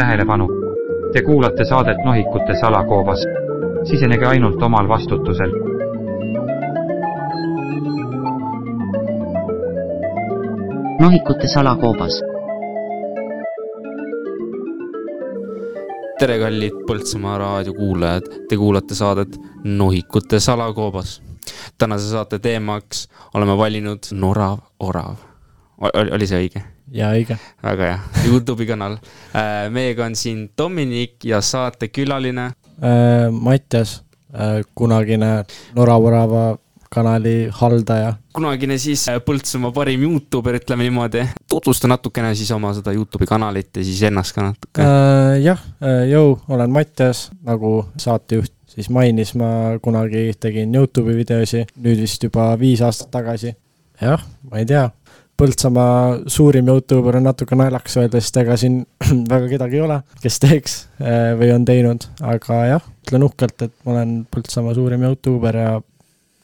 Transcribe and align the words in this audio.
tähelepanu! 0.00 0.46
Te 1.12 1.22
kuulate 1.22 1.64
saadet 1.64 1.98
Nohikute 2.04 2.54
salakoobas. 2.60 3.20
sisenege 3.84 4.26
ainult 4.26 4.62
omal 4.62 4.88
vastutusel. 4.88 5.52
nohikute 11.00 11.46
salakoobas. 11.54 12.22
tere, 16.18 16.38
kallid 16.38 16.76
Põltsamaa 16.88 17.38
raadio 17.38 17.74
kuulajad, 17.74 18.26
te 18.48 18.56
kuulate 18.56 18.94
saadet 18.94 19.40
Nohikute 19.64 20.40
salakoobas. 20.40 21.22
tänase 21.78 22.10
saate 22.10 22.38
teemaks 22.38 23.08
oleme 23.34 23.58
valinud 23.58 24.12
Norav 24.12 24.58
orav. 24.80 25.16
oli 26.12 26.26
see 26.26 26.46
õige? 26.46 26.79
Jaa, 26.94 27.12
õige. 27.16 27.38
väga 27.62 27.90
hea, 27.90 27.98
Youtube'i 28.28 28.66
kanal. 28.68 28.98
meiega 29.70 30.06
on 30.06 30.16
siin 30.16 30.48
Dominik 30.58 31.24
ja 31.24 31.40
saatekülaline. 31.40 32.50
Mattias, 33.30 34.00
kunagine 34.74 35.44
Norav 35.76 36.04
orava 36.08 36.44
kanali 36.90 37.48
haldaja. 37.54 38.14
kunagine 38.34 38.78
siis 38.78 39.04
Põltsamaa 39.26 39.70
parim 39.74 40.02
Youtuber, 40.02 40.56
ütleme 40.58 40.86
niimoodi. 40.88 41.26
tutvusta 41.50 41.88
natukene 41.88 42.34
siis 42.34 42.50
oma 42.50 42.72
seda 42.74 42.92
Youtube'i 42.92 43.28
kanalit 43.30 43.76
ja 43.76 43.84
siis 43.84 44.02
ennast 44.08 44.34
ka 44.34 44.48
natuke 44.48 44.82
äh,. 44.82 45.36
jah, 45.44 45.62
jõu, 46.10 46.34
olen 46.48 46.72
Mattias, 46.74 47.28
nagu 47.46 47.84
saatejuht 47.96 48.52
siis 48.70 48.90
mainis, 48.90 49.34
ma 49.38 49.78
kunagi 49.82 50.30
tegin 50.40 50.74
Youtube'i 50.74 51.16
videosi, 51.22 51.64
nüüd 51.82 52.02
vist 52.02 52.26
juba 52.26 52.52
viis 52.58 52.82
aastat 52.86 53.10
tagasi. 53.14 53.54
jah, 54.00 54.22
ma 54.50 54.58
ei 54.62 54.66
tea, 54.66 54.88
Põltsamaa 55.40 56.28
suurim 56.28 56.66
Youtuber 56.68 57.16
on 57.16 57.24
natuke 57.24 57.56
naljakas 57.56 57.94
öelda, 57.96 58.20
sest 58.20 58.36
ega 58.42 58.58
siin 58.60 58.82
väga 59.32 59.46
kedagi 59.48 59.78
ei 59.78 59.84
ole, 59.86 59.96
kes 60.20 60.36
teeks 60.42 60.74
või 61.40 61.48
on 61.54 61.64
teinud, 61.68 62.04
aga 62.28 62.58
jah, 62.68 62.90
ütlen 63.06 63.24
uhkelt, 63.24 63.64
et 63.64 63.72
ma 63.86 63.94
olen 63.94 64.12
Põltsamaa 64.28 64.76
suurim 64.76 65.06
Youtuber 65.08 65.56
ja 65.56 65.70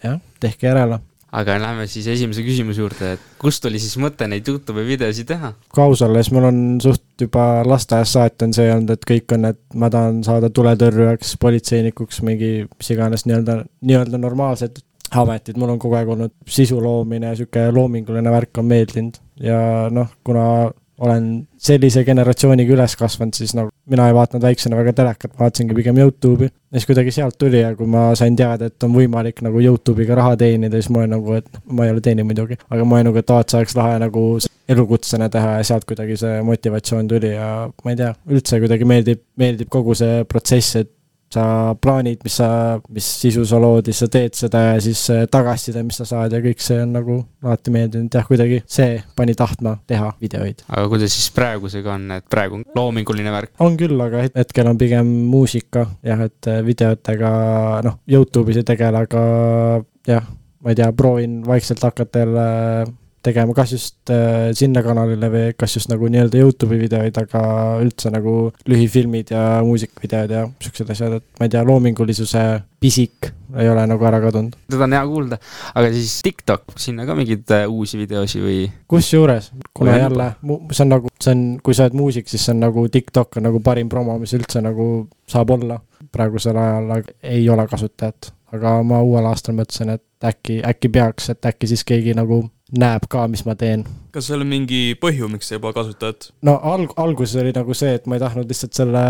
jah, 0.00 0.16
tehke 0.40 0.70
järele. 0.70 1.00
aga 1.36 1.58
lähme 1.60 1.84
siis 1.92 2.06
esimese 2.08 2.40
küsimuse 2.46 2.80
juurde, 2.80 3.12
et 3.18 3.28
kust 3.42 3.60
tuli 3.66 3.82
siis 3.82 3.98
mõte 4.00 4.30
neid 4.32 4.48
Youtube'i 4.48 4.88
videosid 4.88 5.28
teha? 5.28 5.52
kui 5.68 5.84
aus 5.84 6.00
olla, 6.06 6.24
siis 6.24 6.32
mul 6.32 6.48
on 6.48 6.64
suht 6.80 7.04
juba 7.20 7.46
lasteaiast 7.68 8.16
saati 8.16 8.48
on 8.48 8.56
see 8.56 8.72
olnud, 8.72 8.96
et 8.96 9.04
kõik 9.12 9.36
on, 9.36 9.50
et 9.52 9.60
ma 9.76 9.92
tahan 9.92 10.24
saada 10.24 10.48
tuletõrjujaks, 10.48 11.36
politseinikuks, 11.44 12.24
mingi 12.24 12.52
mis 12.64 12.92
iganes 12.96 13.28
nii-öelda, 13.28 13.60
nii-öelda 13.84 14.24
normaalsed 14.24 14.85
ametid, 15.14 15.58
mul 15.60 15.74
on 15.74 15.78
kogu 15.82 15.98
aeg 15.98 16.08
olnud 16.16 16.34
sisu 16.50 16.80
loomine 16.82 17.34
sihuke 17.36 17.68
loominguline 17.74 18.32
värk 18.32 18.58
on 18.62 18.68
meeldinud 18.70 19.20
ja 19.42 19.60
noh, 19.92 20.10
kuna 20.26 20.46
olen 20.98 21.24
sellise 21.60 22.04
generatsiooniga 22.08 22.72
üles 22.72 22.94
kasvanud, 22.96 23.36
siis 23.36 23.52
nagu 23.56 23.68
mina 23.90 24.06
ei 24.08 24.14
vaadanud 24.16 24.44
väiksena 24.46 24.78
väga 24.78 24.94
telekat, 24.96 25.34
vaatasingi 25.38 25.76
pigem 25.76 25.98
Youtube'i. 26.00 26.48
ja 26.48 26.80
siis 26.80 26.88
kuidagi 26.88 27.12
sealt 27.12 27.36
tuli 27.38 27.60
ja 27.60 27.74
kui 27.76 27.88
ma 27.90 28.08
sain 28.16 28.36
teada, 28.36 28.70
et 28.70 28.86
on 28.86 28.94
võimalik 28.96 29.42
nagu 29.44 29.60
Youtube'iga 29.60 30.16
raha 30.16 30.36
teenida, 30.40 30.80
siis 30.80 30.88
ma 30.94 31.02
olin 31.02 31.16
nagu, 31.18 31.36
et 31.36 31.60
ma 31.68 31.84
ei 31.84 31.92
ole 31.92 32.00
teeninud 32.04 32.30
muidugi, 32.30 32.56
aga 32.70 32.88
ma 32.88 32.96
olin 32.98 33.10
nagu, 33.10 33.20
et 33.20 33.32
aa, 33.34 33.44
et 33.44 33.52
see 33.52 33.60
oleks 33.60 33.76
lahe 33.76 33.98
nagu 34.02 34.24
elukutsena 34.72 35.28
teha 35.30 35.58
ja 35.58 35.66
sealt 35.68 35.84
kuidagi 35.86 36.16
see 36.18 36.40
motivatsioon 36.46 37.08
tuli 37.12 37.34
ja 37.34 37.50
ma 37.84 37.92
ei 37.92 38.00
tea, 38.00 38.12
üldse 38.32 38.60
kuidagi 38.64 38.88
meeldib, 38.88 39.22
meeldib 39.38 39.70
kogu 39.72 39.94
see 39.98 40.24
protsess, 40.30 40.80
et 40.80 40.92
sa 41.32 41.74
plaanid, 41.82 42.20
mis 42.24 42.36
sa, 42.38 42.48
mis 42.92 43.06
sisu 43.20 43.44
sa 43.48 43.58
lood 43.60 43.88
ja 43.88 43.94
siis 43.94 44.04
sa 44.04 44.08
teed 44.12 44.38
seda 44.38 44.62
ja 44.68 44.76
siis 44.82 45.02
tagasiside, 45.32 45.82
mis 45.86 45.98
sa 45.98 46.06
saad 46.08 46.36
ja 46.36 46.40
kõik 46.44 46.62
see 46.62 46.78
on 46.84 46.94
nagu 46.96 47.18
alati 47.44 47.74
meeldinud, 47.74 48.12
jah, 48.14 48.26
kuidagi 48.28 48.62
see 48.70 49.00
pani 49.18 49.34
tahtma 49.38 49.76
teha 49.90 50.12
videoid. 50.22 50.64
aga 50.68 50.86
kuidas 50.92 51.16
siis 51.16 51.28
praegusega 51.34 51.94
on, 51.96 52.08
et 52.18 52.26
praegu 52.30 52.60
on 52.60 52.66
loominguline 52.78 53.34
värk? 53.34 53.54
on 53.64 53.78
küll, 53.80 53.98
aga 54.06 54.26
hetkel 54.28 54.70
on 54.70 54.78
pigem 54.80 55.10
muusika 55.30 55.86
jah, 56.06 56.26
et 56.28 56.52
videotega 56.66 57.32
noh, 57.86 57.98
Youtube'is 58.10 58.62
ei 58.62 58.68
tegele, 58.68 59.02
aga 59.08 59.24
jah, 60.06 60.30
ma 60.62 60.72
ei 60.72 60.78
tea, 60.78 60.92
proovin 60.96 61.40
vaikselt 61.46 61.82
hakata 61.86 62.24
jälle 62.24 62.46
tegema 63.26 63.54
kas 63.56 63.74
just 63.74 64.12
äh, 64.12 64.50
sinna 64.56 64.82
kanalile 64.86 65.30
või 65.32 65.46
kas 65.58 65.76
just 65.78 65.90
nagu 65.92 66.08
nii-öelda 66.10 66.40
Youtube'i 66.42 66.78
videoid, 66.84 67.18
aga 67.22 67.42
üldse 67.82 68.12
nagu 68.14 68.36
lühifilmid 68.70 69.32
ja 69.34 69.46
muusikavideod 69.66 70.36
ja 70.36 70.44
siuksed 70.62 70.92
asjad, 70.94 71.18
et 71.18 71.40
ma 71.40 71.48
ei 71.48 71.54
tea, 71.56 71.64
loomingulisuse 71.66 72.44
pisik 72.80 73.30
ei 73.56 73.68
ole 73.70 73.86
nagu 73.88 74.04
ära 74.06 74.20
kadunud. 74.20 74.56
seda 74.70 74.86
on 74.86 74.94
hea 74.96 75.02
kuulda, 75.08 75.38
aga 75.74 75.90
siis 75.94 76.16
TikTok, 76.26 76.76
sinna 76.80 77.06
ka 77.08 77.16
mingeid 77.18 77.54
äh, 77.56 77.66
uusi 77.70 77.98
videosi 78.00 78.42
või? 78.42 78.60
kusjuures, 78.90 79.50
kuna 79.76 79.98
jälle, 79.98 80.30
see 80.72 80.86
on 80.86 80.92
nagu, 80.92 81.12
see 81.22 81.34
on, 81.34 81.44
kui 81.64 81.76
sa 81.76 81.86
oled 81.86 81.98
muusik, 81.98 82.30
siis 82.30 82.46
see 82.46 82.54
on 82.54 82.64
nagu 82.66 82.86
TikTok 82.92 83.40
on 83.40 83.48
nagu 83.48 83.62
parim 83.64 83.90
promo, 83.92 84.18
mis 84.22 84.34
üldse 84.36 84.62
nagu 84.64 85.06
saab 85.30 85.54
olla 85.56 85.80
praegusel 86.12 86.58
ajal, 86.60 87.06
ei 87.22 87.48
ole 87.50 87.66
kasutajat. 87.70 88.32
aga 88.54 88.76
ma 88.86 89.00
uuel 89.02 89.26
aastal 89.26 89.56
mõtlesin, 89.58 89.90
et 89.96 90.24
äkki, 90.24 90.60
äkki 90.64 90.88
peaks, 90.88 91.30
et 91.32 91.48
äkki 91.48 91.66
siis 91.66 91.82
keegi 91.84 92.14
nagu 92.16 92.44
näeb 92.74 93.04
ka, 93.10 93.26
mis 93.30 93.44
ma 93.46 93.54
teen. 93.58 93.84
kas 94.14 94.26
seal 94.26 94.42
on 94.42 94.48
mingi 94.50 94.96
põhju, 94.98 95.28
miks 95.30 95.50
sa 95.52 95.60
pole 95.62 95.76
kasutajat? 95.76 96.30
no 96.46 96.56
alg-, 96.66 96.94
alguses 96.98 97.38
oli 97.42 97.52
nagu 97.54 97.74
see, 97.78 97.92
et 97.98 98.08
ma 98.10 98.18
ei 98.18 98.22
tahtnud 98.22 98.50
lihtsalt 98.50 98.74
selle 98.74 99.02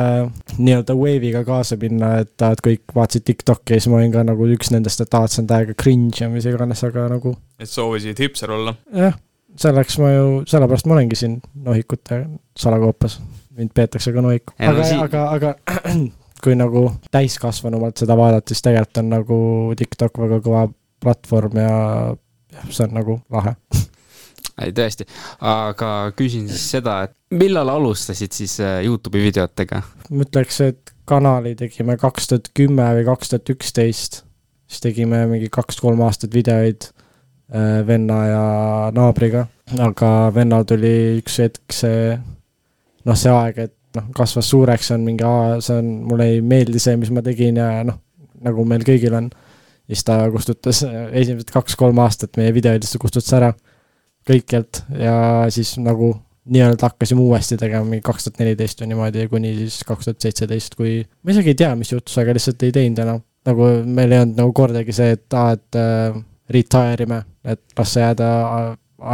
nii-öelda 0.59 0.97
wave'iga 0.99 1.43
kaasa 1.47 1.79
minna, 1.81 2.17
et, 2.25 2.35
et 2.45 2.63
kõik 2.65 2.97
vaatasid 2.97 3.25
Tiktoki 3.31 3.77
ja 3.77 3.81
siis 3.81 3.89
ma 3.93 4.01
olin 4.01 4.13
ka 4.13 4.27
nagu 4.29 4.49
üks 4.53 4.73
nendest, 4.75 5.01
et 5.01 5.17
aa, 5.17 5.25
et 5.25 5.33
see 5.33 5.45
on 5.45 5.49
täiega 5.53 5.77
cringe 5.79 6.21
ja 6.21 6.29
mis 6.33 6.49
iganes, 6.49 6.85
aga 6.85 7.07
nagu. 7.15 7.33
et 7.63 7.73
soovisid 7.73 8.21
hipster 8.21 8.53
olla? 8.59 8.77
jah, 8.93 9.17
selleks 9.65 9.97
ma 10.05 10.13
ju, 10.13 10.29
sellepärast 10.53 10.91
ma 10.91 10.99
olengi 10.99 11.19
siin 11.19 11.41
nohikute 11.65 12.27
salakoopas. 12.61 13.19
mind 13.57 13.73
peetakse 13.73 14.13
ka 14.13 14.25
nohiku, 14.25 14.53
aga 14.61 14.85
no,, 14.85 15.03
aga, 15.09 15.27
aga 15.33 15.95
kui 16.45 16.59
nagu 16.61 16.91
täiskasvanumalt 17.09 18.05
seda 18.05 18.21
vaadata, 18.21 18.53
siis 18.53 18.69
tegelikult 18.69 19.01
on 19.01 19.11
nagu 19.17 19.41
TikTok 19.81 20.21
väga 20.27 20.43
kõva 20.45 20.69
platvorm 21.01 21.57
ja 21.61 21.73
see 22.75 22.87
on 22.87 22.97
nagu 22.97 23.21
lahe. 23.33 23.57
Ei 24.63 24.73
tõesti, 24.73 25.05
aga 25.45 26.13
küsin 26.17 26.47
siis 26.49 26.63
seda, 26.73 27.03
et 27.05 27.13
millal 27.37 27.69
alustasid 27.75 28.33
siis 28.33 28.55
äh, 28.65 28.79
Youtube'i 28.87 29.27
videotega? 29.27 29.83
ma 30.09 30.25
ütleks, 30.25 30.61
et 30.65 30.95
kanali 31.09 31.53
tegime 31.59 31.99
kaks 32.01 32.31
tuhat 32.31 32.49
kümme 32.57 32.87
või 32.97 33.05
kaks 33.09 33.33
tuhat 33.33 33.53
üksteist, 33.53 34.23
siis 34.67 34.85
tegime 34.85 35.27
mingi 35.29 35.51
kaks-kolm 35.53 36.01
aastat 36.07 36.33
videoid 36.35 36.89
äh, 36.89 37.83
venna 37.87 38.21
ja 38.31 38.45
naabriga, 38.97 39.47
aga 39.77 40.13
vennal 40.35 40.65
tuli 40.69 40.95
üks 41.21 41.41
hetk 41.45 41.77
see, 41.77 42.15
noh, 43.05 43.19
see 43.19 43.35
aeg, 43.35 43.61
et 43.69 43.77
noh, 43.99 44.09
kasvas 44.17 44.49
suureks, 44.55 44.93
on 44.97 45.05
mingi, 45.05 45.27
see 45.65 45.81
on, 45.83 45.93
mulle 46.09 46.31
ei 46.33 46.41
meeldi 46.41 46.81
see, 46.83 46.97
mis 47.01 47.13
ma 47.13 47.25
tegin 47.27 47.61
ja 47.61 47.71
noh, 47.87 48.01
nagu 48.47 48.65
meil 48.69 48.85
kõigil 48.87 49.15
on 49.21 49.29
siis 49.87 50.05
ta 50.07 50.19
kustutas 50.35 50.83
äh, 50.87 51.09
esimesed 51.23 51.51
kaks-kolm 51.55 51.99
aastat 52.05 52.39
meie 52.41 52.55
videoid 52.55 52.85
lihtsalt 52.85 53.03
kustutas 53.03 53.33
ära 53.37 53.53
kõikjalt 54.27 54.83
ja 54.99 55.17
siis 55.55 55.77
nagu 55.79 56.13
nii-öelda 56.47 56.87
hakkasime 56.87 57.23
uuesti 57.23 57.59
tegema 57.59 57.87
mingi 57.87 58.05
kaks 58.07 58.27
tuhat 58.27 58.43
neliteist 58.43 58.83
või 58.83 58.93
niimoodi, 58.93 59.27
kuni 59.31 59.53
siis 59.59 59.81
kaks 59.87 60.09
tuhat 60.09 60.27
seitseteist, 60.27 60.77
kui 60.79 61.01
ma 61.03 61.35
isegi 61.35 61.53
ei 61.53 61.59
tea, 61.59 61.73
mis 61.79 61.91
juhtus, 61.91 62.15
aga 62.23 62.35
lihtsalt 62.37 62.63
ei 62.67 62.75
teinud 62.75 63.03
enam. 63.03 63.25
nagu 63.47 63.67
meil 63.87 64.13
ei 64.13 64.23
olnud 64.25 64.39
nagu 64.41 64.53
kordagi 64.59 64.95
see, 64.95 65.13
et 65.15 65.35
aa, 65.39 65.55
et 65.55 65.79
äh, 65.79 66.21
retire 66.51 67.07
ime, 67.07 67.21
et 67.47 67.63
las 67.79 67.95
see 67.95 68.03
jääda 68.03 68.29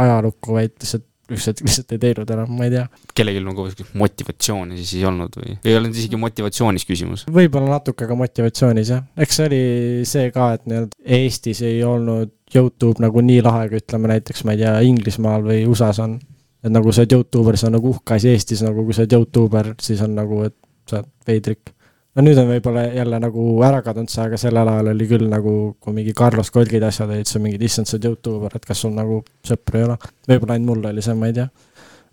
ajalukku, 0.03 0.55
vaid 0.57 0.73
lihtsalt 0.77 1.05
lihtsalt, 1.31 1.61
lihtsalt 1.63 1.93
ei 1.95 2.01
teinud 2.01 2.31
enam, 2.35 2.51
ma 2.57 2.67
ei 2.67 2.73
tea. 2.73 2.83
kellelgi 3.15 3.43
nagu 3.45 3.65
motivatsiooni 3.99 4.77
siis 4.79 4.93
ei 4.99 5.05
olnud 5.07 5.37
või? 5.39 5.55
ei 5.63 5.77
olnud 5.77 5.95
isegi 5.95 6.19
motivatsioonis 6.19 6.87
küsimus? 6.89 7.25
võib-olla 7.31 7.77
natuke 7.77 8.07
ka 8.09 8.17
motivatsioonis 8.19 8.93
jah, 8.95 9.05
eks 9.17 9.39
see 9.39 9.49
oli 9.49 9.61
see 10.09 10.31
ka, 10.35 10.51
et 10.57 10.65
nii-öelda 10.69 11.15
Eestis 11.19 11.63
ei 11.67 11.79
olnud 11.87 12.33
Youtube 12.53 13.01
nagu 13.01 13.23
nii 13.25 13.41
lahe, 13.45 13.69
kui 13.71 13.81
ütleme 13.81 14.11
näiteks, 14.11 14.43
ma 14.45 14.53
ei 14.53 14.61
tea, 14.61 14.73
Inglismaal 14.85 15.45
või 15.47 15.63
USA-s 15.69 16.03
on. 16.03 16.19
et 16.63 16.71
nagu 16.71 16.91
sa 16.91 17.03
oled 17.03 17.15
Youtuber, 17.15 17.57
see 17.59 17.69
on 17.69 17.77
nagu 17.79 17.93
uhke 17.95 18.17
asi 18.17 18.33
Eestis, 18.33 18.61
nagu 18.65 18.85
kui 18.85 18.95
sa 18.95 19.05
oled 19.05 19.15
Youtuber, 19.17 19.73
siis 19.81 20.03
on 20.05 20.13
nagu, 20.19 20.43
et 20.49 20.57
sa 20.89 20.99
oled 20.99 21.09
veidrik 21.27 21.73
no 22.13 22.25
nüüd 22.25 22.39
on 22.41 22.49
võib-olla 22.51 22.87
jälle 22.93 23.19
nagu 23.23 23.45
ära 23.65 23.83
kadunud 23.85 24.11
see, 24.13 24.25
aga 24.27 24.39
sellel 24.41 24.73
ajal 24.73 24.91
oli 24.93 25.07
küll 25.09 25.29
nagu, 25.31 25.53
kui 25.81 25.95
mingi 25.95 26.15
Carlos 26.17 26.51
Kolgid 26.53 26.85
asjad 26.85 27.13
olid, 27.13 27.29
siis 27.29 27.41
mingid, 27.43 27.63
issand, 27.65 27.89
sa 27.89 27.97
oled 27.97 28.09
Youtuber, 28.11 28.57
et 28.57 28.67
kas 28.69 28.83
sul 28.85 28.93
nagu 28.97 29.21
sõpru 29.47 29.79
ei 29.79 29.87
ole. 29.87 29.97
võib-olla 30.29 30.57
ainult 30.57 30.69
mul 30.69 30.91
oli 30.91 31.05
see, 31.05 31.17
ma 31.17 31.31
ei 31.31 31.39
tea, 31.39 31.47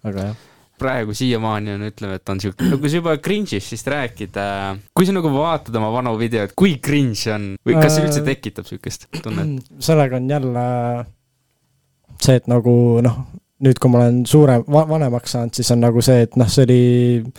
aga 0.08 0.30
jah 0.30 0.46
praegu 0.80 1.14
siiamaani 1.16 1.74
on, 1.74 1.82
ütleme, 1.90 2.16
et 2.16 2.30
on 2.32 2.40
sihuke, 2.40 2.64
no 2.70 2.78
kui 2.80 2.88
sa 2.88 3.00
juba 3.00 3.16
cringe'ist 3.20 3.74
vist 3.74 3.88
rääkida, 3.92 4.44
kui 4.96 5.08
sa 5.08 5.12
nagu 5.12 5.32
vaatad 5.34 5.76
oma 5.76 5.90
vanu 5.92 6.14
videoid, 6.20 6.54
kui 6.58 6.78
cringe 6.80 7.34
on 7.34 7.50
või 7.66 7.76
kas 7.76 7.96
see 7.96 8.06
üldse 8.06 8.22
tekitab 8.24 8.68
sihukest 8.68 9.08
tunnet? 9.20 9.68
sellega 9.84 10.16
on 10.16 10.30
jälle 10.32 10.64
see, 12.16 12.38
et 12.40 12.48
nagu 12.50 12.72
noh, 13.04 13.20
nüüd, 13.64 13.78
kui 13.80 13.92
ma 13.92 14.00
olen 14.00 14.22
suurem 14.28 14.64
va, 14.72 14.86
vanemaks 14.88 15.36
saanud, 15.36 15.54
siis 15.56 15.70
on 15.74 15.82
nagu 15.84 16.02
see, 16.04 16.24
et 16.26 16.36
noh, 16.40 16.48
see 16.50 16.64
oli, 16.66 16.80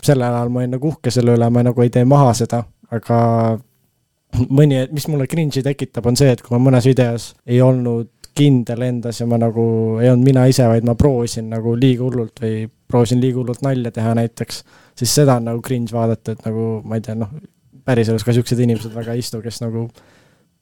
sellel 0.04 0.28
ajal 0.28 0.52
ma 0.54 0.62
olin 0.62 0.74
nagu 0.76 0.90
uhke 0.92 1.12
selle 1.14 1.34
üle, 1.36 1.48
ma 1.50 1.64
nagu 1.66 1.84
ei 1.84 1.92
tee 1.94 2.04
maha 2.08 2.32
seda, 2.38 2.62
aga 2.94 3.18
mõni, 4.48 4.84
mis 4.94 5.08
mulle 5.10 5.28
cringe'i 5.30 5.64
tekitab, 5.66 6.06
on 6.08 6.18
see, 6.18 6.30
et 6.32 6.42
kui 6.44 6.54
ma 6.54 6.62
mõnes 6.62 6.86
videos 6.88 7.32
ei 7.46 7.60
olnud 7.64 8.10
kindel 8.36 8.86
endas 8.86 9.20
ja 9.20 9.26
ma 9.28 9.36
nagu 9.40 9.64
ei 10.00 10.08
olnud 10.08 10.24
mina 10.24 10.46
ise, 10.48 10.64
vaid 10.68 10.86
ma 10.88 10.94
proovisin 10.98 11.50
nagu 11.52 11.74
liiga 11.76 12.06
hullult 12.06 12.40
või 12.40 12.64
proovisin 12.88 13.20
liiga 13.20 13.42
hullult 13.42 13.60
nalja 13.64 13.92
teha 13.92 14.14
näiteks. 14.16 14.62
siis 14.96 15.14
seda 15.14 15.36
on 15.36 15.50
nagu 15.50 15.60
cringe 15.64 15.92
vaadata, 15.92 16.32
et 16.32 16.46
nagu 16.46 16.80
ma 16.84 16.96
ei 16.96 17.04
tea, 17.04 17.16
noh, 17.18 17.28
päriselus 17.84 18.24
ka 18.24 18.32
siuksed 18.32 18.60
inimesed 18.62 18.94
väga 18.94 19.12
ei 19.12 19.24
istu, 19.24 19.42
kes 19.44 19.60
nagu 19.64 19.88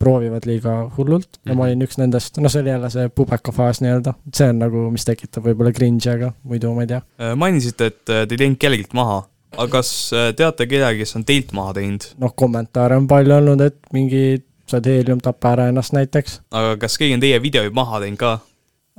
proovivad 0.00 0.46
liiga 0.48 0.74
hullult 0.96 1.40
ja 1.44 1.54
ma 1.56 1.66
olin 1.66 1.84
üks 1.84 1.98
nendest, 2.00 2.38
no 2.40 2.50
see 2.52 2.62
oli 2.64 2.72
jälle 2.72 2.90
see 2.92 3.10
pubekafaas 3.12 3.82
nii-öelda, 3.84 4.14
see 4.36 4.48
on 4.52 4.62
nagu, 4.62 4.86
mis 4.94 5.04
tekitab 5.06 5.44
võib-olla 5.50 5.74
cringe'i, 5.76 6.14
aga 6.14 6.32
muidu 6.48 6.72
ma 6.76 6.86
ei 6.86 6.92
tea. 6.94 7.02
Äh, 7.20 7.34
mainisite, 7.38 7.90
et 7.92 8.12
äh, 8.12 8.24
te 8.24 8.36
ei 8.36 8.44
teinud 8.44 8.60
kellelgi 8.62 8.88
maha, 8.96 9.22
aga 9.56 9.68
kas 9.76 9.92
äh, 10.16 10.30
teate 10.36 10.68
kedagi, 10.70 11.04
kes 11.04 11.18
on 11.20 11.26
teilt 11.28 11.52
maha 11.56 11.76
teinud, 11.76 12.08
noh, 12.22 12.32
kommentaare 12.44 12.96
on 13.00 13.08
palju 13.10 13.36
olnud, 13.42 13.64
et 13.68 13.80
mingi, 13.96 14.24
sa 14.70 14.78
oled 14.78 14.92
heelium, 14.94 15.20
tapa 15.24 15.56
ära 15.56 15.70
ennast 15.72 15.96
näiteks. 15.96 16.40
aga 16.48 16.78
kas 16.80 16.96
keegi 17.00 17.18
on 17.18 17.26
teie 17.26 17.42
videoid 17.44 17.76
maha 17.76 18.00
teinud 18.04 18.24
ka? 18.24 18.38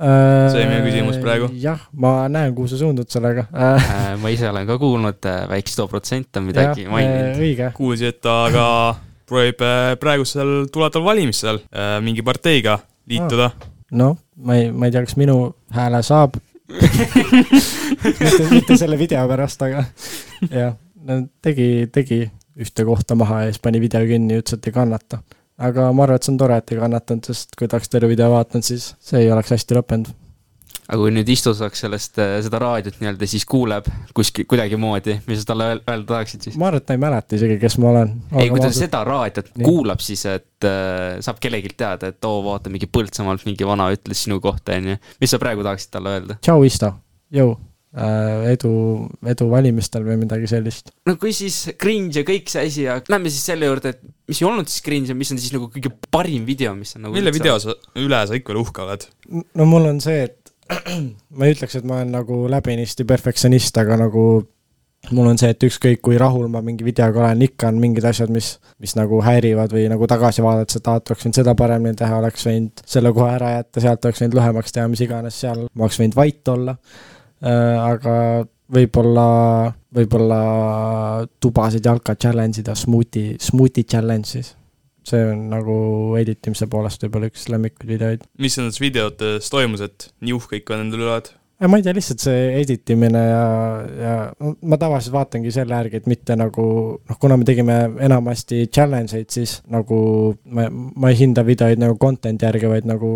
See 0.02 0.58
oli 0.58 0.66
minu 0.66 0.86
küsimus 0.86 1.18
praegu. 1.22 1.50
jah, 1.62 1.82
ma 1.98 2.16
näen, 2.30 2.54
kuhu 2.56 2.70
sa 2.70 2.78
suundud 2.80 3.10
sellega. 3.12 3.44
Ma 4.22 4.32
ise 4.32 4.48
olen 4.48 4.66
ka 4.66 4.78
kuulnud, 4.80 5.30
väikse 5.50 5.78
too 5.78 5.86
protsent 5.90 6.40
on 6.40 6.48
midagi 6.48 6.88
maininud. 6.90 7.38
õige, 7.38 8.14
ta 8.18 8.44
aga 8.48 8.66
proovib 9.32 9.64
äh, 9.64 9.92
praegusel 10.00 10.54
tulevatel 10.72 11.04
valimistel 11.04 11.62
äh, 11.72 11.98
mingi 12.04 12.24
parteiga 12.26 12.78
liituda. 13.08 13.50
noh, 13.98 14.16
ma 14.44 14.56
ei, 14.60 14.70
ma 14.70 14.88
ei 14.88 14.94
tea, 14.94 15.04
kas 15.06 15.16
minu 15.20 15.38
hääle 15.74 16.02
saab 16.06 16.38
mitte, 18.04 18.46
mitte 18.50 18.76
selle 18.80 18.96
video 19.00 19.24
pärast, 19.28 19.64
aga 19.66 19.84
jah, 20.48 20.76
tegi, 21.44 21.68
tegi 21.92 22.22
ühte 22.62 22.84
kohta 22.88 23.16
maha 23.18 23.46
ja 23.46 23.52
siis 23.52 23.62
pani 23.64 23.80
video 23.82 24.04
kinni 24.08 24.36
ja 24.36 24.42
ütles, 24.42 24.58
et 24.58 24.68
ei 24.68 24.74
kannata. 24.76 25.22
aga 25.62 25.90
ma 25.92 26.06
arvan, 26.06 26.18
et 26.18 26.26
see 26.26 26.32
on 26.32 26.40
tore, 26.40 26.58
et 26.58 26.72
ei 26.72 26.80
kannatanud, 26.80 27.28
sest 27.28 27.56
kui 27.58 27.68
ta 27.68 27.78
oleks 27.78 27.92
terve 27.92 28.10
video 28.12 28.30
vaadanud, 28.32 28.66
siis 28.66 28.92
see 29.00 29.24
ei 29.24 29.32
oleks 29.32 29.52
hästi 29.54 29.78
lõppenud. 29.78 30.12
Aga 30.92 31.00
kui 31.00 31.12
nüüd 31.14 31.30
Isto 31.32 31.54
saaks 31.56 31.80
sellest, 31.86 32.20
seda 32.44 32.60
raadiot 32.60 32.98
nii-öelda, 33.00 33.28
siis 33.30 33.46
kuuleb 33.48 33.88
kuskil 34.16 34.44
kuidagimoodi, 34.50 35.18
mis 35.28 35.40
sa 35.40 35.52
talle 35.52 35.70
öel- 35.72 35.82
öelda 35.86 36.08
tahaksid 36.10 36.48
siis? 36.48 36.58
ma 36.60 36.68
arvan, 36.68 36.82
et 36.82 36.88
ta 36.90 36.96
ei 36.96 37.00
mäleta 37.00 37.38
isegi, 37.38 37.56
kes 37.62 37.78
ma 37.80 37.92
olen. 37.94 38.14
ei, 38.36 38.50
kui 38.52 38.60
ta 38.60 38.68
seda 38.76 39.00
raadiot 39.08 39.52
Nii. 39.56 39.64
kuulab, 39.64 40.04
siis 40.04 40.26
et 40.28 40.68
äh, 40.68 41.16
saab 41.24 41.40
kellelgi 41.42 41.72
teada, 41.72 42.12
et 42.12 42.28
oo, 42.28 42.42
vaata, 42.44 42.72
mingi 42.72 42.90
Põltsamaalt 42.92 43.46
mingi 43.48 43.64
vana 43.68 43.88
ütles 43.94 44.26
sinu 44.26 44.40
kohta, 44.44 44.76
onju. 44.76 44.98
mis 45.22 45.32
sa 45.32 45.40
praegu 45.40 45.64
tahaksid 45.64 45.94
talle 45.96 46.16
öelda? 46.18 46.36
tšau, 46.44 46.60
Isto, 46.68 46.92
jõu, 47.32 47.56
edu, 48.52 48.74
edu 49.32 49.48
valimistel 49.52 50.04
või 50.06 50.18
midagi 50.22 50.48
sellist. 50.48 50.92
no 51.08 51.16
kui 51.20 51.32
siis 51.36 51.70
cringe 51.80 52.20
ja 52.20 52.26
kõik 52.28 52.52
see 52.52 52.68
asi 52.68 52.86
ja 52.86 53.00
lähme 53.08 53.32
siis 53.32 53.48
selle 53.48 53.68
juurde, 53.68 53.96
et 53.96 54.04
mis 54.28 54.40
ei 54.40 54.48
olnud 54.48 54.68
siis 54.68 54.84
cringe 54.84 55.12
ja 55.12 55.16
mis 55.16 55.32
on 55.32 55.40
siis 55.40 55.56
nagu 55.56 55.72
kõige 55.72 55.92
parim 56.12 56.46
video, 56.48 56.76
mis 56.76 56.96
on 56.96 57.08
nagu 57.08 57.16
mille 57.16 57.32
video 57.34 57.58
sa, 57.60 57.76
üle 58.00 58.22
sa 58.28 58.38
ikka 58.38 58.52
veel 58.52 58.62
uhke 58.64 58.84
oled? 58.84 59.08
no 59.56 59.68
mul 59.68 59.88
on 59.88 60.00
see, 60.04 60.24
et 60.28 60.41
ma 61.36 61.46
ei 61.46 61.54
ütleks, 61.56 61.76
et 61.78 61.86
ma 61.88 62.00
olen 62.00 62.12
nagu 62.14 62.42
läbinisti 62.50 63.06
perfektsionist, 63.08 63.78
aga 63.82 63.98
nagu 64.04 64.24
mul 65.10 65.32
on 65.32 65.38
see, 65.40 65.50
et 65.50 65.64
ükskõik 65.66 66.02
kui 66.04 66.18
rahul 66.20 66.46
ma 66.52 66.62
mingi 66.64 66.86
videoga 66.86 67.24
olen, 67.24 67.42
ikka 67.48 67.72
on 67.72 67.80
mingid 67.82 68.06
asjad, 68.06 68.30
mis, 68.32 68.54
mis 68.82 68.94
nagu 68.98 69.18
häirivad 69.24 69.74
või 69.74 69.88
nagu 69.90 70.06
tagasi 70.10 70.44
vaadates, 70.44 70.78
et 70.78 70.88
aa, 70.88 71.00
et 71.00 71.10
oleks 71.10 71.26
võinud 71.26 71.40
seda 71.40 71.56
paremini 71.58 71.98
teha, 71.98 72.20
oleks 72.22 72.46
võinud 72.46 72.84
selle 72.94 73.12
koha 73.16 73.34
ära 73.40 73.50
jätta, 73.56 73.82
sealt 73.82 74.08
oleks 74.08 74.22
võinud 74.22 74.38
lühemaks 74.38 74.76
teha, 74.76 74.86
mis 74.92 75.02
iganes, 75.02 75.40
seal 75.42 75.66
ma 75.66 75.88
oleks 75.88 75.98
võinud 76.02 76.18
vait 76.18 76.52
olla. 76.54 76.76
aga 77.42 78.16
võib-olla, 78.72 79.26
võib-olla 79.94 80.40
tubasid 81.42 81.86
jalka 81.86 82.14
challenge'id 82.14 82.70
ja 82.70 82.76
smuuti, 82.78 83.32
smuuti 83.42 83.84
challenge 83.84 84.36
siis. 84.36 84.54
See 85.08 85.22
on 85.32 85.46
nagu 85.52 85.76
editimise 86.20 86.68
poolest 86.70 87.04
võib-olla 87.06 87.30
üks 87.32 87.48
lemmikuid 87.52 87.88
videoid. 87.90 88.26
mis 88.38 88.58
nendes 88.58 88.80
videotes 88.82 89.50
toimus, 89.52 89.84
et 89.84 90.10
nii 90.22 90.36
uhke 90.38 90.60
ikka 90.62 90.78
nendel 90.80 91.06
oled? 91.08 91.32
ma 91.68 91.78
ei 91.78 91.84
tea, 91.84 91.94
lihtsalt 91.94 92.22
see 92.22 92.38
editimine 92.58 93.20
ja, 93.22 93.42
ja 94.02 94.14
ma 94.66 94.78
tavaliselt 94.80 95.14
vaatangi 95.14 95.52
selle 95.54 95.76
järgi, 95.76 96.00
et 96.00 96.08
mitte 96.10 96.34
nagu 96.38 96.64
noh, 96.98 97.18
kuna 97.22 97.36
me 97.38 97.46
tegime 97.46 97.76
enamasti 98.02 98.64
challenge 98.66 99.18
eid, 99.18 99.30
siis 99.30 99.58
nagu 99.70 99.98
ma, 100.50 100.66
ma 100.72 101.12
ei 101.12 101.20
hinda 101.20 101.44
videoid 101.46 101.82
nagu 101.82 101.98
content'i 102.02 102.48
järgi, 102.48 102.70
vaid 102.72 102.88
nagu 102.90 103.10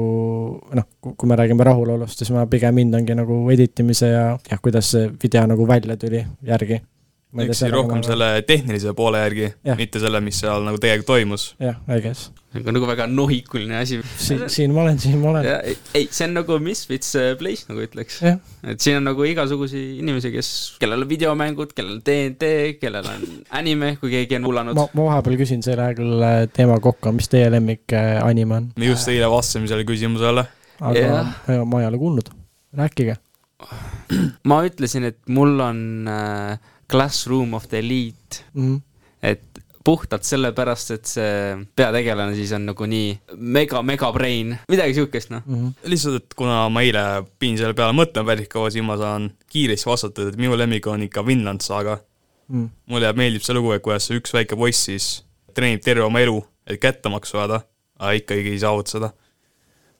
noh, 0.79 0.89
kui 1.09 1.31
me 1.31 1.39
räägime 1.39 1.67
rahulolust, 1.67 2.23
siis 2.23 2.31
ma 2.35 2.47
pigem 2.51 2.79
hindangi 2.85 3.19
nagu 3.19 3.41
editimise 3.55 4.13
ja, 4.13 4.27
ja 4.51 4.61
kuidas 4.63 4.93
see 4.95 5.09
video 5.23 5.47
nagu 5.51 5.67
välja 5.67 5.99
tuli 5.99 6.23
järgi. 6.47 6.83
Siis 7.35 7.71
rohkem 7.73 8.03
selle 8.07 8.29
tehnilise 8.47 8.93
poole 8.97 9.21
järgi 9.25 9.49
mitte 9.79 10.01
selle, 10.03 10.21
mis 10.25 10.39
seal 10.43 10.65
nagu 10.67 10.79
tegelikult 10.81 11.09
toimus. 11.11 11.47
jah, 11.63 11.79
I 11.91 12.01
guess. 12.01 12.31
see 12.53 12.63
on 12.63 12.77
nagu 12.79 12.89
väga 12.89 13.07
nohikuline 13.11 13.77
asi. 13.81 13.99
siin, 14.17 14.45
siin 14.53 14.75
ma 14.75 14.85
olen, 14.85 14.99
siin 15.03 15.19
ma 15.21 15.33
olen. 15.35 15.49
ei, 15.95 16.07
see 16.11 16.29
on 16.29 16.37
nagu 16.39 16.59
Misfits 16.63 17.13
äh, 17.19 17.33
Place 17.39 17.67
nagu 17.71 17.83
ütleks. 17.85 18.21
et 18.25 18.85
siin 18.85 19.01
on 19.01 19.09
nagu 19.11 19.27
igasuguseid 19.29 19.99
inimesi, 20.01 20.31
kes, 20.35 20.53
kellel 20.83 21.05
on 21.05 21.11
videomängud, 21.11 21.75
kellel 21.77 21.99
on 21.99 22.05
DND, 22.07 22.53
kellel 22.81 23.11
on 23.11 23.27
anime, 23.59 23.97
kui 24.01 24.15
keegi 24.15 24.39
on 24.39 24.49
kuulanud 24.49 24.79
ma, 24.79 24.87
ma 24.97 25.11
vahepeal 25.11 25.41
küsin, 25.43 25.65
lähe 25.67 25.99
küll 25.99 26.25
äh, 26.25 26.39
teema 26.57 26.79
kokku, 26.83 27.13
mis 27.17 27.31
teie 27.33 27.51
lemmik 27.53 27.97
äh, 27.97 28.17
anime 28.25 28.61
on? 28.61 28.73
me 28.79 28.93
just 28.93 29.11
eile 29.13 29.31
vastasime 29.33 29.69
sellele 29.69 29.89
küsimusele. 29.89 30.47
aga 30.81 30.97
yeah. 31.03 31.63
ma 31.67 31.83
ei 31.83 31.91
ole 31.91 32.01
kuulnud, 32.01 32.33
rääkige. 32.79 33.19
ma 34.49 34.63
ütlesin, 34.69 35.11
et 35.11 35.21
mul 35.33 35.61
on 35.65 35.85
äh, 36.13 36.73
Classroom 36.91 37.55
of 37.55 37.69
the 37.69 37.79
Elite, 37.79 38.43
Mhm. 38.55 38.77
et 39.23 39.43
puhtalt 39.87 40.25
sellepärast, 40.27 40.91
et 40.91 41.07
see 41.07 41.57
peategelane 41.79 42.35
siis 42.35 42.51
on 42.57 42.65
nagu 42.67 42.87
nii 42.91 43.19
mega, 43.39 43.83
mega 43.87 44.09
brain, 44.13 44.57
midagi 44.69 44.95
siukest 44.95 45.31
noh. 45.31 45.43
Mhm. 45.47 45.69
lihtsalt, 45.85 46.17
et 46.23 46.35
kuna 46.35 46.69
ma 46.69 46.81
eile 46.83 47.25
pidin 47.39 47.57
selle 47.59 47.75
peale 47.75 47.95
mõtlema 47.95 48.27
päris 48.33 48.49
kaua, 48.49 48.71
siis 48.71 48.83
ma 48.85 48.97
saan 48.99 49.31
kiiresti 49.53 49.87
vastata, 49.87 50.29
et 50.29 50.37
minu 50.37 50.57
lemmik 50.59 50.87
on 50.87 51.03
ikka 51.03 51.25
Vinland 51.27 51.61
Saga. 51.63 51.99
Mm. 52.49 52.69
mulle 52.87 53.07
jääb, 53.09 53.17
meeldib 53.19 53.43
see 53.43 53.55
lugu, 53.57 53.73
et 53.75 53.83
kuidas 53.83 54.05
see 54.07 54.21
üks 54.21 54.31
väike 54.33 54.55
poiss 54.57 54.85
siis 54.87 55.25
treenib 55.53 55.81
terve 55.83 56.05
oma 56.07 56.21
elu, 56.23 56.45
et 56.67 56.79
kättemaksu 56.81 57.33
saada, 57.35 57.65
aga 57.99 58.13
ikkagi 58.21 58.53
ei 58.53 58.59
saavuta 58.63 58.89
seda. 58.91 59.13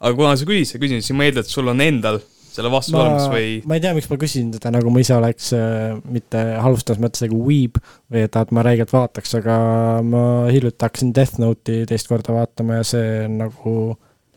aga 0.01 0.15
kuna 0.15 0.37
sa 0.37 0.45
küsisid, 0.45 0.79
küsin, 0.79 1.03
siis 1.03 1.17
ma 1.17 1.25
eeldan, 1.25 1.43
et 1.43 1.51
sul 1.51 1.67
on 1.67 1.81
endal 1.81 2.21
selle 2.57 2.73
vastu 2.73 2.97
olemas 2.97 3.29
või 3.33 3.61
ma 3.69 3.79
ei 3.79 3.85
tea, 3.85 3.93
miks 3.97 4.09
ma 4.11 4.19
küsin 4.21 4.51
seda, 4.57 4.73
nagu 4.75 4.93
ma 4.93 5.03
ise 5.03 5.17
oleks 5.17 5.53
äh, 5.57 5.99
mitte 6.13 6.43
halvustas 6.65 7.01
mõttes 7.03 7.27
nagu 7.27 7.43
weeb 7.47 7.79
või 8.13 8.25
et, 8.27 8.41
et 8.41 8.57
ma 8.57 8.65
räigelt 8.67 8.95
vaataks, 8.95 9.37
aga 9.41 9.61
ma 10.07 10.25
hiljuti 10.53 10.87
hakkasin 10.87 11.13
Death 11.17 11.41
Note'i 11.43 11.87
teist 11.89 12.11
korda 12.11 12.35
vaatama 12.37 12.81
ja 12.81 12.89
see 12.95 13.15
on 13.27 13.39
nagu 13.45 13.77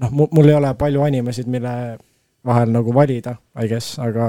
noh, 0.04 0.14
mul 0.20 0.52
ei 0.52 0.58
ole 0.60 0.72
palju 0.80 1.04
animesid, 1.08 1.50
mille 1.52 1.74
vahel 2.46 2.72
nagu 2.72 2.94
valida, 2.96 3.36
I 3.60 3.68
guess, 3.68 3.98
aga 4.00 4.28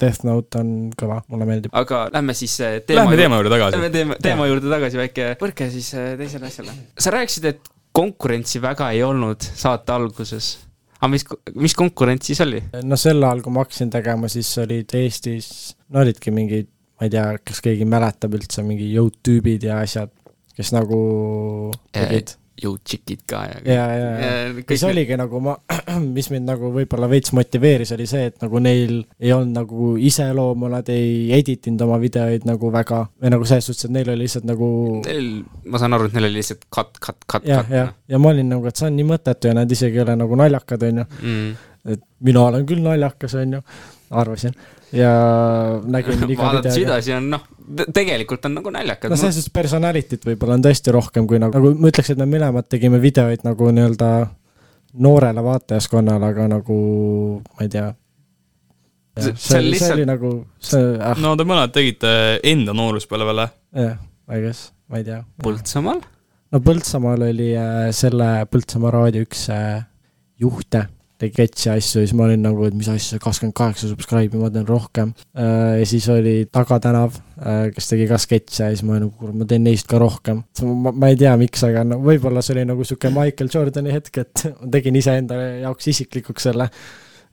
Death 0.00 0.26
Note 0.28 0.60
on 0.60 0.72
kõva, 0.98 1.22
mulle 1.32 1.48
meeldib. 1.48 1.72
aga 1.76 2.06
lähme 2.12 2.36
siis 2.36 2.58
äh, 2.60 2.78
teema 2.84 3.06
Lähme 3.06 3.20
teema 3.22 3.40
juurde 3.40 3.54
tagasi 3.54 3.78
Lähme. 3.78 3.92
teema, 3.94 4.18
teema 4.22 4.48
juurde 4.50 4.72
tagasi, 4.72 5.00
väike 5.00 5.30
põrke 5.40 5.70
siis 5.72 5.88
äh, 5.96 6.12
teisele 6.20 6.50
asjale. 6.50 6.76
sa 7.00 7.14
rääkisid, 7.14 7.48
et 7.54 7.72
konkurentsi 7.96 8.60
väga 8.60 8.90
ei 8.92 9.02
olnud 9.06 9.40
saate 9.40 9.94
alguses. 9.94 10.56
Aga 11.06 11.12
mis, 11.14 11.26
mis 11.56 11.76
konkurents 11.78 12.30
siis 12.30 12.42
oli? 12.44 12.60
no 12.84 12.98
sel 13.00 13.22
ajal, 13.22 13.42
kui 13.44 13.54
ma 13.54 13.64
hakkasin 13.64 13.92
tegema, 13.94 14.30
siis 14.32 14.50
olid 14.62 14.96
Eestis, 14.98 15.50
no 15.94 16.02
olidki 16.02 16.34
mingid, 16.34 16.70
ma 16.98 17.08
ei 17.08 17.14
tea, 17.14 17.28
kas 17.46 17.62
keegi 17.64 17.86
mäletab 17.88 18.34
üldse, 18.38 18.64
mingi 18.66 18.90
jõud-tüübid 18.94 19.68
ja 19.68 19.80
asjad, 19.84 20.12
kes 20.56 20.74
nagu 20.74 20.98
tegid 21.94 22.36
jõutšikid 22.62 23.24
ka 23.28 23.42
ja. 23.48 23.58
ja, 23.64 23.84
ja, 23.92 24.10
ja, 24.16 24.28
ja 24.48 24.64
siis 24.70 24.84
oligi 24.88 25.16
nagu 25.18 25.40
ma, 25.44 25.56
mis 26.16 26.28
mind 26.32 26.48
nagu 26.48 26.70
võib-olla 26.74 27.08
veits 27.10 27.34
motiveeris, 27.36 27.92
oli 27.96 28.06
see, 28.08 28.30
et 28.30 28.38
nagu 28.42 28.60
neil 28.62 28.94
ei 29.20 29.32
olnud 29.36 29.54
nagu 29.60 29.90
iseloomu, 30.00 30.70
nad 30.72 30.88
ei 30.92 31.28
edit 31.36 31.68
inud 31.70 31.84
oma 31.86 31.98
videoid 32.02 32.46
nagu 32.48 32.70
väga 32.72 33.02
või 33.22 33.34
nagu 33.34 33.48
selles 33.48 33.68
suhtes, 33.68 33.88
et 33.88 33.96
neil 33.98 34.12
oli 34.12 34.24
lihtsalt 34.24 34.48
nagu 34.48 34.70
Neil, 35.06 35.28
ma 35.68 35.82
saan 35.82 35.96
aru, 35.96 36.08
et 36.08 36.16
neil 36.16 36.30
oli 36.30 36.40
lihtsalt 36.40 36.64
cut, 36.72 36.96
cut, 36.96 37.20
cut, 37.26 37.42
cut 37.42 37.50
jah, 37.50 37.92
ja 38.08 38.22
ma 38.22 38.32
olin 38.32 38.48
nagu, 38.56 38.68
et 38.70 38.80
see 38.80 38.88
on 38.88 38.96
nii 38.98 39.10
mõttetu 39.12 39.52
ja 39.52 39.58
nad 39.58 39.76
isegi 39.76 40.00
ei 40.00 40.06
ole 40.06 40.16
nagu 40.18 40.40
naljakad, 40.40 40.88
on 40.88 41.02
ju, 41.02 41.06
mm.. 41.20 41.68
et 41.96 42.06
mina 42.26 42.48
olen 42.48 42.66
küll 42.68 42.84
naljakas, 42.84 43.36
on 43.42 43.58
ju, 43.58 43.62
arvasin 44.16 44.56
ja 44.94 45.10
nägin 45.90 46.22
iga 46.30 46.50
videoga 46.54 46.74
edasi 46.78 47.12
on 47.16 47.30
noh, 47.34 47.42
tegelikult 47.94 48.44
on 48.46 48.54
nagu 48.60 48.70
naljakad 48.70 49.10
no 49.10 49.16
selles 49.18 49.38
suhtes 49.40 49.52
personality't 49.54 50.26
võib-olla 50.28 50.54
on 50.58 50.64
tõesti 50.66 50.94
rohkem 50.94 51.26
kui 51.26 51.40
nagu, 51.42 51.56
nagu 51.58 51.72
ma 51.82 51.90
ütleks, 51.90 52.12
et 52.14 52.20
me 52.22 52.28
mõlemad 52.30 52.68
tegime 52.70 53.00
videoid 53.02 53.42
nagu 53.46 53.70
nii-öelda 53.74 54.10
noorele 55.02 55.42
vaatajaskonnale, 55.44 56.30
aga 56.32 56.46
nagu 56.48 56.76
ma 57.42 57.64
ei 57.66 57.68
tea. 57.68 57.90
See- 59.18 59.32
see, 59.36 59.60
lihtsalt- 59.64 59.88
see 59.90 59.96
oli 59.96 60.04
nagu, 60.08 60.30
see, 60.60 60.80
ah 61.00 61.16
no., 61.20 61.34
te 61.36 61.44
mõlemad 61.48 61.72
tegite 61.74 62.10
enda 62.44 62.72
nooruspõlvele. 62.76 63.48
jah, 63.76 63.96
I 64.28 64.40
guess, 64.44 64.70
ma 64.88 64.98
ei 65.00 65.04
tea. 65.04 65.22
Põltsamaal. 65.42 66.00
no 66.52 66.60
Põltsamaal 66.64 67.26
oli 67.28 67.50
äh, 67.56 67.90
selle 67.96 68.46
Põltsamaa 68.52 68.92
raadio 68.94 69.24
üks 69.26 69.48
äh, 69.52 69.82
juhte 70.40 70.86
tegi 71.20 71.32
sketši 71.36 71.70
asju 71.72 72.02
siis 72.02 72.14
ma 72.16 72.26
olin 72.26 72.42
nagu, 72.44 72.64
et 72.68 72.74
mis 72.76 72.88
asja, 72.92 73.18
kakskümmend 73.22 73.56
kaheksa 73.56 73.88
subscribe'i, 73.90 74.40
ma 74.40 74.50
teen 74.52 74.66
rohkem 74.68 75.12
äh,. 75.36 75.78
ja 75.80 75.86
siis 75.88 76.08
oli 76.12 76.34
Taga 76.52 76.78
tänav 76.82 77.16
äh,, 77.16 77.68
kes 77.74 77.90
tegi 77.92 78.08
ka 78.10 78.18
sketše 78.20 78.68
ja 78.68 78.74
siis 78.74 78.84
ma 78.86 78.96
olin 78.96 79.06
nagu, 79.06 79.14
kurat, 79.20 79.38
ma 79.40 79.48
teen 79.48 79.64
neist 79.66 79.88
ka 79.90 80.00
rohkem. 80.02 80.42
ma, 80.84 80.92
ma 80.92 81.12
ei 81.12 81.18
tea, 81.20 81.32
miks, 81.40 81.64
aga 81.68 81.86
no 81.88 82.00
võib-olla 82.04 82.44
see 82.44 82.56
oli 82.56 82.66
nagu 82.68 82.86
sihuke 82.86 83.12
Michael 83.14 83.52
Jordani 83.52 83.94
hetk, 83.96 84.22
et 84.24 84.46
ma 84.60 84.70
tegin 84.76 85.00
iseenda 85.00 85.40
jaoks 85.64 85.92
isiklikuks 85.94 86.50
selle. 86.50 86.68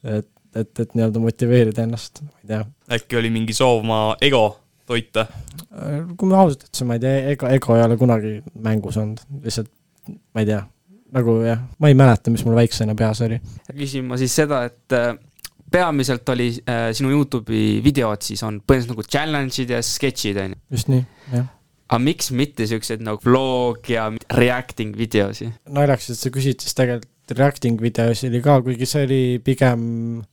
et, 0.04 0.30
et, 0.56 0.74
et 0.80 0.96
nii-öelda 0.96 1.24
motiveerida 1.24 1.88
ennast, 1.88 2.24
ma 2.24 2.44
ei 2.44 2.54
tea. 2.54 2.66
äkki 3.00 3.20
oli 3.20 3.34
mingi 3.34 3.56
soov 3.58 3.84
oma 3.84 4.04
ego 4.24 4.46
toita? 4.88 5.28
kui 6.18 6.30
ma 6.30 6.44
ausalt 6.44 6.68
ütlesin, 6.68 6.88
ma 6.88 7.00
ei 7.00 7.04
tea, 7.04 7.20
ego, 7.34 7.50
ego 7.52 7.78
ei 7.78 7.84
ole 7.86 7.98
kunagi 8.00 8.36
mängus 8.64 9.00
olnud, 9.02 9.24
lihtsalt 9.44 9.72
ma 10.36 10.44
ei 10.44 10.50
tea, 10.50 10.60
nagu 11.14 11.38
jah, 11.46 11.62
ma 11.80 11.92
ei 11.92 11.98
mäleta, 11.98 12.34
mis 12.34 12.44
mul 12.48 12.58
väiksena 12.58 12.96
peas 12.98 13.22
oli. 13.26 13.40
küsin 13.72 14.08
ma 14.10 14.18
siis 14.22 14.36
seda, 14.36 14.64
et 14.70 14.98
äh, 14.98 15.14
peamiselt 15.74 16.30
oli 16.34 16.50
äh, 16.70 16.90
sinu 16.96 17.14
Youtube'i 17.14 17.82
videod 17.86 18.26
siis 18.26 18.44
on 18.46 18.62
põhimõtteliselt 18.62 18.96
nagu 18.96 19.08
challenge'id 19.10 19.76
ja 19.76 19.82
sketšid 19.86 20.42
on 20.44 20.56
ju. 20.56 20.62
just 20.78 20.92
nii, 20.92 21.06
jah. 21.34 21.48
aga 21.90 22.02
miks 22.04 22.32
mitte 22.36 22.68
siukseid 22.70 23.06
nagu 23.06 23.22
vlog 23.26 23.90
ja 23.94 24.10
reacting 24.38 24.98
videosi? 24.98 25.50
naljakas, 25.70 26.14
et 26.14 26.22
sa 26.22 26.34
küsid, 26.34 26.62
siis 26.64 26.78
tegelikult 26.78 27.10
reacting 27.38 27.80
videos 27.82 28.26
oli 28.28 28.42
ka, 28.44 28.60
kuigi 28.66 28.88
see 28.90 29.06
oli 29.08 29.22
pigem 29.44 29.86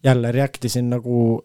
jälle 0.05 0.33
react 0.35 0.65
isin 0.67 0.91
nagu 0.91 1.39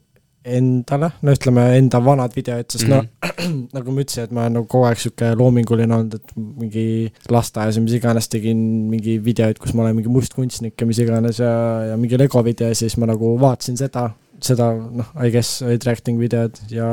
endale, 0.45 1.09
no 1.25 1.33
ütleme 1.33 1.63
enda 1.79 1.99
vanad 2.03 2.35
videod, 2.37 2.67
sest 2.71 2.87
no 2.89 3.01
nagu 3.75 3.93
ma 3.93 4.03
ütlesin, 4.03 4.27
et 4.27 4.35
ma 4.35 4.45
olen 4.45 4.59
nagu 4.59 4.69
kogu 4.71 4.87
aeg 4.89 5.01
sihuke 5.01 5.31
loominguline 5.39 5.97
olnud, 5.97 6.19
et 6.19 6.35
mingi 6.37 6.85
lasteaias 7.33 7.79
ja 7.79 7.83
mis 7.85 7.97
iganes 7.97 8.29
tegin 8.31 8.59
mingi 8.91 9.17
videoid, 9.25 9.59
kus 9.61 9.73
ma 9.75 9.85
olen 9.85 9.97
mingi 9.99 10.13
mustkunstnik 10.13 10.77
ja 10.81 10.89
mis 10.89 11.01
iganes 11.01 11.41
ja, 11.41 11.55
ja 11.91 11.97
mingi 11.99 12.19
Lego 12.21 12.43
video 12.45 12.69
ja 12.71 12.77
siis 12.77 12.97
ma 13.01 13.09
nagu 13.09 13.35
vaatasin 13.41 13.79
seda, 13.81 14.07
seda 14.43 14.71
noh, 14.75 15.11
I 15.17 15.33
guess 15.33 15.63
reacting 15.65 16.21
videod 16.21 16.61
ja 16.73 16.87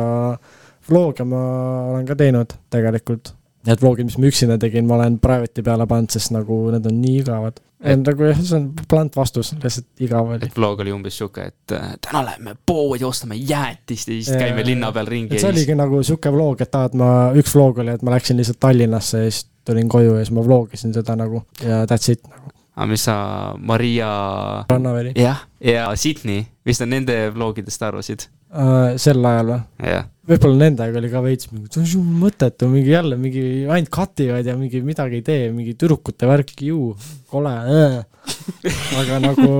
vlog'e 0.89 1.27
ma 1.29 1.45
olen 1.93 2.09
ka 2.09 2.19
teinud 2.19 2.57
tegelikult. 2.73 3.37
Need 3.67 3.83
vlogid, 3.83 4.09
mis 4.09 4.17
ma 4.19 4.27
üksinda 4.27 4.57
tegin, 4.59 4.89
ma 4.89 4.97
olen 4.97 5.21
private'i 5.23 5.63
peale 5.63 5.87
pannud, 5.87 6.11
sest 6.11 6.33
nagu 6.35 6.65
need 6.75 6.87
on 6.91 6.97
nii 6.99 7.21
igavad. 7.21 7.61
nagu 7.83 8.27
jah, 8.27 8.41
see 8.43 8.57
on 8.59 8.67
blunt 8.91 9.17
vastus, 9.19 9.53
lihtsalt 9.59 10.03
igav 10.03 10.29
oli. 10.35 10.47
et 10.47 10.57
vlog 10.57 10.83
oli 10.85 10.93
umbes 10.95 11.17
sihuke, 11.19 11.47
et 11.51 11.75
äh, 11.75 11.95
täna 12.03 12.25
läheme 12.29 12.55
poodi, 12.67 13.03
ostame 13.07 13.39
jäätist 13.39 14.11
ja 14.11 14.15
siis 14.15 14.29
Jaa, 14.31 14.39
käime 14.45 14.63
linna 14.67 14.93
peal 14.95 15.11
ringi 15.11 15.35
ja 15.35 15.43
see 15.43 15.51
oligi 15.51 15.75
nagu 15.79 16.03
sihuke 16.07 16.31
vlog, 16.35 16.63
et 16.63 16.79
aa, 16.79 16.91
et 16.91 16.95
ma, 16.99 17.09
üks 17.39 17.55
vlog 17.59 17.83
oli, 17.83 17.97
et 17.99 18.05
ma 18.07 18.15
läksin 18.15 18.39
lihtsalt 18.39 18.61
Tallinnasse 18.63 19.25
ja 19.25 19.31
siis 19.31 19.49
tulin 19.67 19.91
koju 19.91 20.15
ja 20.15 20.23
siis 20.23 20.35
ma 20.35 20.47
vlogisin 20.47 20.95
seda 20.95 21.19
nagu 21.19 21.43
ja 21.63 21.83
that's 21.91 22.11
it 22.15 22.23
nagu. 22.27 22.55
aga 22.77 22.87
mis 22.95 23.07
sa 23.11 23.17
Maria 23.59 24.13
Rannaväli 24.71 25.17
jah, 25.19 25.43
ja 25.59 25.91
Sydney, 25.99 26.47
mis 26.67 26.79
sa 26.79 26.87
nende 26.87 27.19
vlogidest 27.35 27.83
arvasid? 27.83 28.27
uh,. 28.53 28.93
sel 29.01 29.25
ajal 29.33 29.53
või? 29.53 29.61
jah, 29.93 30.07
võib-olla 30.29 30.61
nendega 30.65 31.01
oli 31.01 31.11
ka 31.13 31.25
veits 31.25 31.51
mingi, 31.53 31.71
see 31.73 31.83
on 31.83 31.89
ju 31.91 32.03
mõttetu, 32.23 32.69
mingi 32.73 32.95
jälle 32.95 33.19
mingi 33.21 33.45
ainult 33.67 33.93
cut 33.95 34.23
ivad 34.25 34.47
ja 34.47 34.57
mingi 34.59 34.83
midagi 34.85 35.21
ei 35.21 35.27
tee, 35.27 35.49
mingi 35.55 35.75
tüdrukute 35.79 36.29
värk, 36.31 36.55
ju, 36.69 36.93
kole 37.33 37.57
äh.. 37.79 37.99
aga 39.01 39.21
nagu 39.23 39.51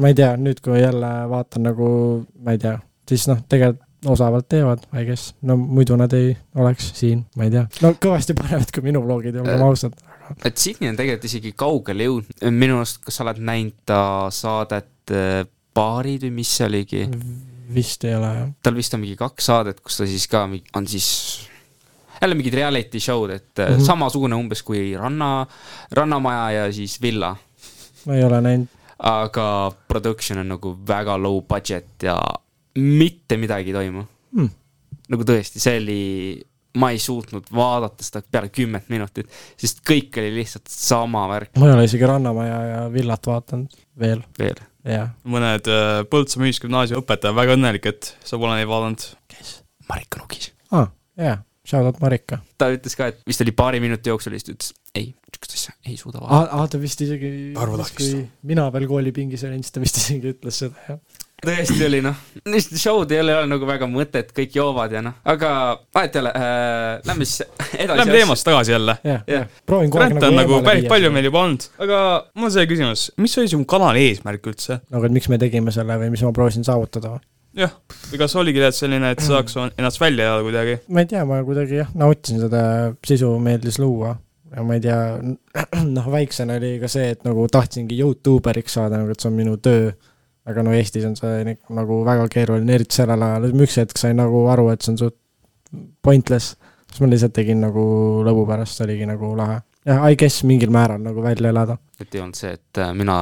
ma 0.00 0.12
ei 0.12 0.16
tea, 0.16 0.32
nüüd 0.40 0.62
kui 0.64 0.80
jälle 0.80 1.12
vaatan 1.30 1.68
nagu, 1.68 1.90
ma 2.44 2.56
ei 2.56 2.62
tea, 2.62 2.78
siis 3.08 3.28
noh, 3.30 3.42
tegelikult 3.48 3.84
osavalt 4.06 4.46
teevad, 4.46 4.84
I 4.94 5.02
guess, 5.08 5.32
no 5.42 5.56
muidu 5.58 5.96
nad 5.98 6.12
ei 6.14 6.30
oleks 6.62 6.92
siin, 6.94 7.24
ma 7.34 7.48
ei 7.48 7.50
tea. 7.50 7.64
no 7.82 7.90
kõvasti 7.98 8.36
paremad 8.38 8.70
kui 8.74 8.84
minu 8.86 9.02
vlogid, 9.02 9.40
olgem 9.42 9.64
ausad. 9.66 9.96
et 10.44 10.54
Sydney 10.54 10.92
on 10.92 10.98
tegelikult 10.98 11.26
isegi 11.26 11.50
kaugele 11.58 12.06
jõudnud, 12.06 12.44
minu 12.54 12.78
arust, 12.78 13.00
kas 13.02 13.18
sa 13.18 13.26
oled 13.26 13.42
näinud 13.42 13.74
ta 13.88 14.00
saadet 14.34 15.10
Baarid 15.78 16.26
või 16.26 16.34
mis 16.40 16.56
see 16.58 16.66
oligi? 16.68 17.04
vist 17.74 18.04
ei 18.08 18.14
ole 18.16 18.32
jah. 18.32 18.50
tal 18.64 18.76
vist 18.78 18.94
on 18.96 19.02
mingi 19.04 19.16
kaks 19.20 19.50
saadet, 19.50 19.80
kus 19.84 20.00
ta 20.00 20.06
siis 20.08 20.24
ka 20.30 20.46
on 20.48 20.86
siis 20.88 21.08
jälle 22.18 22.34
mingid 22.38 22.56
reality 22.56 23.00
show'd, 23.00 23.34
et 23.34 23.52
mm. 23.58 23.74
-hmm. 23.74 23.86
samasugune 23.86 24.34
umbes 24.34 24.62
kui 24.62 24.96
Ranna, 24.96 25.46
Rannamaja 25.92 26.50
ja 26.50 26.72
siis 26.72 26.96
Villa. 27.02 27.36
ma 28.06 28.14
ei 28.14 28.24
ole 28.24 28.40
näinud. 28.40 28.68
aga 28.98 29.72
production 29.88 30.38
on 30.38 30.48
nagu 30.48 30.78
väga 30.88 31.18
low 31.22 31.42
budget 31.42 32.02
ja 32.02 32.18
mitte 32.74 33.36
midagi 33.36 33.70
ei 33.70 33.74
toimu 33.74 34.06
Hmm. 34.28 34.50
nagu 35.08 35.24
tõesti, 35.24 35.60
see 35.62 35.78
oli, 35.80 36.00
ma 36.80 36.90
ei 36.92 36.98
suutnud 37.00 37.46
vaadata 37.54 38.04
seda 38.04 38.20
peale 38.20 38.50
kümmet 38.52 38.90
minutit, 38.92 39.30
sest 39.56 39.80
kõik 39.88 40.18
oli 40.20 40.34
lihtsalt 40.36 40.68
sama 40.68 41.22
värk 41.30 41.56
ma 41.56 41.70
ei 41.70 41.76
ole 41.78 41.86
isegi 41.88 42.08
Rannamaja 42.10 42.58
ja 42.66 42.82
villat 42.92 43.30
vaadanud 43.30 43.78
veel, 43.98 44.20
veel. 44.38 44.60
Mõned 45.28 45.68
äh, 45.72 46.00
Põltsamaa 46.10 46.48
Ühisgümnaasiumi 46.48 47.02
õpetajad 47.02 47.36
väga 47.36 47.56
õnnelik, 47.58 47.90
et 47.90 48.12
sa 48.24 48.40
pole 48.40 48.56
neid 48.56 48.70
vaadanud. 48.70 49.04
kes? 49.32 49.58
Marika 49.88 50.20
Nukis. 50.22 50.50
aa, 50.72 50.88
jaa, 51.20 51.38
shout 51.68 51.88
out 51.88 52.00
Marika. 52.04 52.40
ta 52.60 52.70
ütles 52.74 52.96
ka, 52.98 53.10
et 53.12 53.22
vist 53.28 53.44
oli 53.44 53.54
paari 53.56 53.80
minuti 53.84 54.12
jooksul 54.12 54.36
ta 54.36 54.54
ütles, 54.56 54.72
ei, 54.94 55.12
niisugust 55.28 55.56
asja 55.56 55.76
ei 55.86 55.96
suuda 56.00 56.22
vaadata. 56.22 56.58
aa, 56.58 56.68
ta 56.72 56.80
vist 56.82 57.04
isegi, 57.04 57.32
kui 57.98 58.10
mina 58.50 58.68
veel 58.74 58.88
koolipingis 58.90 59.44
olin, 59.48 59.64
siis 59.64 59.76
ta 59.76 59.84
vist 59.84 60.00
isegi 60.02 60.34
ütles 60.34 60.62
seda, 60.64 60.88
jah. 60.88 61.24
Tõesti 61.44 61.84
oli 61.86 62.00
noh, 62.04 62.16
niisugused 62.48 62.82
show'd 62.82 63.12
ei 63.14 63.20
ole, 63.22 63.36
ole 63.38 63.50
nagu 63.50 63.68
väga 63.68 63.88
mõtet, 63.90 64.32
kõik 64.36 64.56
joovad 64.58 64.94
ja 64.96 65.02
noh, 65.04 65.16
aga 65.28 65.52
vahet 65.94 66.18
ei 66.18 66.22
ole 66.24 66.34
äh,, 66.34 67.06
lähme 67.06 67.28
siis 67.28 67.46
edasi. 67.78 67.98
Lähme 68.02 68.16
teemast 68.16 68.46
tagasi 68.48 68.74
jälle. 68.74 68.98
Jah. 69.06 69.24
jah, 69.30 69.48
proovin 69.68 69.92
kogu 69.92 70.04
aeg 70.04 70.16
Grant 70.16 70.28
on 70.30 70.38
nagu 70.40 70.56
eemale 70.56 70.68
päris 70.70 70.90
palju 70.90 71.14
meil 71.14 71.30
juba 71.30 71.42
olnud, 71.46 71.66
aga 71.86 72.02
mul 72.34 72.50
on 72.50 72.54
see 72.58 72.68
küsimus, 72.70 73.08
mis 73.22 73.38
oli 73.40 73.52
su 73.54 73.62
kanali 73.70 74.06
eesmärk 74.10 74.52
üldse? 74.52 74.80
nagu, 74.90 75.08
et 75.08 75.14
miks 75.14 75.30
me 75.32 75.40
tegime 75.40 75.74
selle 75.74 75.98
või 76.02 76.12
mis 76.14 76.24
ma 76.26 76.34
proovisin 76.34 76.66
saavutada 76.66 77.16
või? 77.16 77.26
jah, 77.58 77.74
või 78.10 78.22
kas 78.22 78.38
oligi 78.38 78.60
tegelikult 78.60 78.82
selline, 78.82 79.12
et 79.14 79.24
saaks 79.24 79.58
ennast 79.78 80.02
välja 80.02 80.32
elada 80.32 80.46
kuidagi? 80.46 80.80
ma 80.90 81.04
ei 81.04 81.12
tea, 81.12 81.26
ma 81.28 81.42
kuidagi 81.46 81.82
jah, 81.82 81.92
nautisin 81.98 82.42
seda 82.42 82.62
sisu, 83.06 83.36
meeldis 83.42 83.78
luua 83.82 84.16
ja 84.54 84.64
ma 84.64 84.76
ei 84.76 84.82
tea, 84.84 84.98
noh, 85.96 86.10
väiksena 86.12 86.58
oli 86.58 86.76
ka 86.82 86.90
see, 86.90 87.12
et 87.14 87.24
nagu 87.26 87.46
tahtsingi 87.52 87.98
Youtuberiks 87.98 88.78
saada, 88.78 89.00
nagu 89.00 89.12
et 89.12 89.20
see 89.20 89.30
on 89.30 89.36
minu 89.38 89.56
töö. 89.62 89.90
Aga 90.48 90.64
no 90.64 90.72
Eestis 90.76 91.04
on 91.08 91.16
see 91.18 91.56
nagu 91.76 92.02
väga 92.06 92.26
keeruline, 92.32 92.74
eriti 92.78 93.00
sellel 93.00 93.22
ajal, 93.26 93.50
üks 93.64 93.78
hetk 93.82 94.00
sain 94.00 94.16
nagu 94.18 94.46
aru, 94.52 94.68
et 94.72 94.84
see 94.84 94.94
on 94.94 95.00
suht 95.04 95.16
pointless. 96.02 96.56
siis 96.88 97.02
ma 97.04 97.10
lihtsalt 97.10 97.34
tegin 97.36 97.60
nagu 97.60 97.82
lõbu 98.26 98.46
pärast, 98.48 98.78
see 98.78 98.86
oligi 98.86 99.08
nagu 99.08 99.34
lahe. 99.36 99.60
jah, 99.88 100.04
I 100.08 100.16
guess 100.16 100.44
mingil 100.48 100.72
määral 100.74 101.02
nagu 101.04 101.22
välja 101.22 101.52
elada. 101.52 101.78
et 102.00 102.14
ei 102.14 102.20
olnud 102.24 102.38
see, 102.38 102.52
et 102.56 102.80
äh, 102.80 102.94
mina 102.96 103.18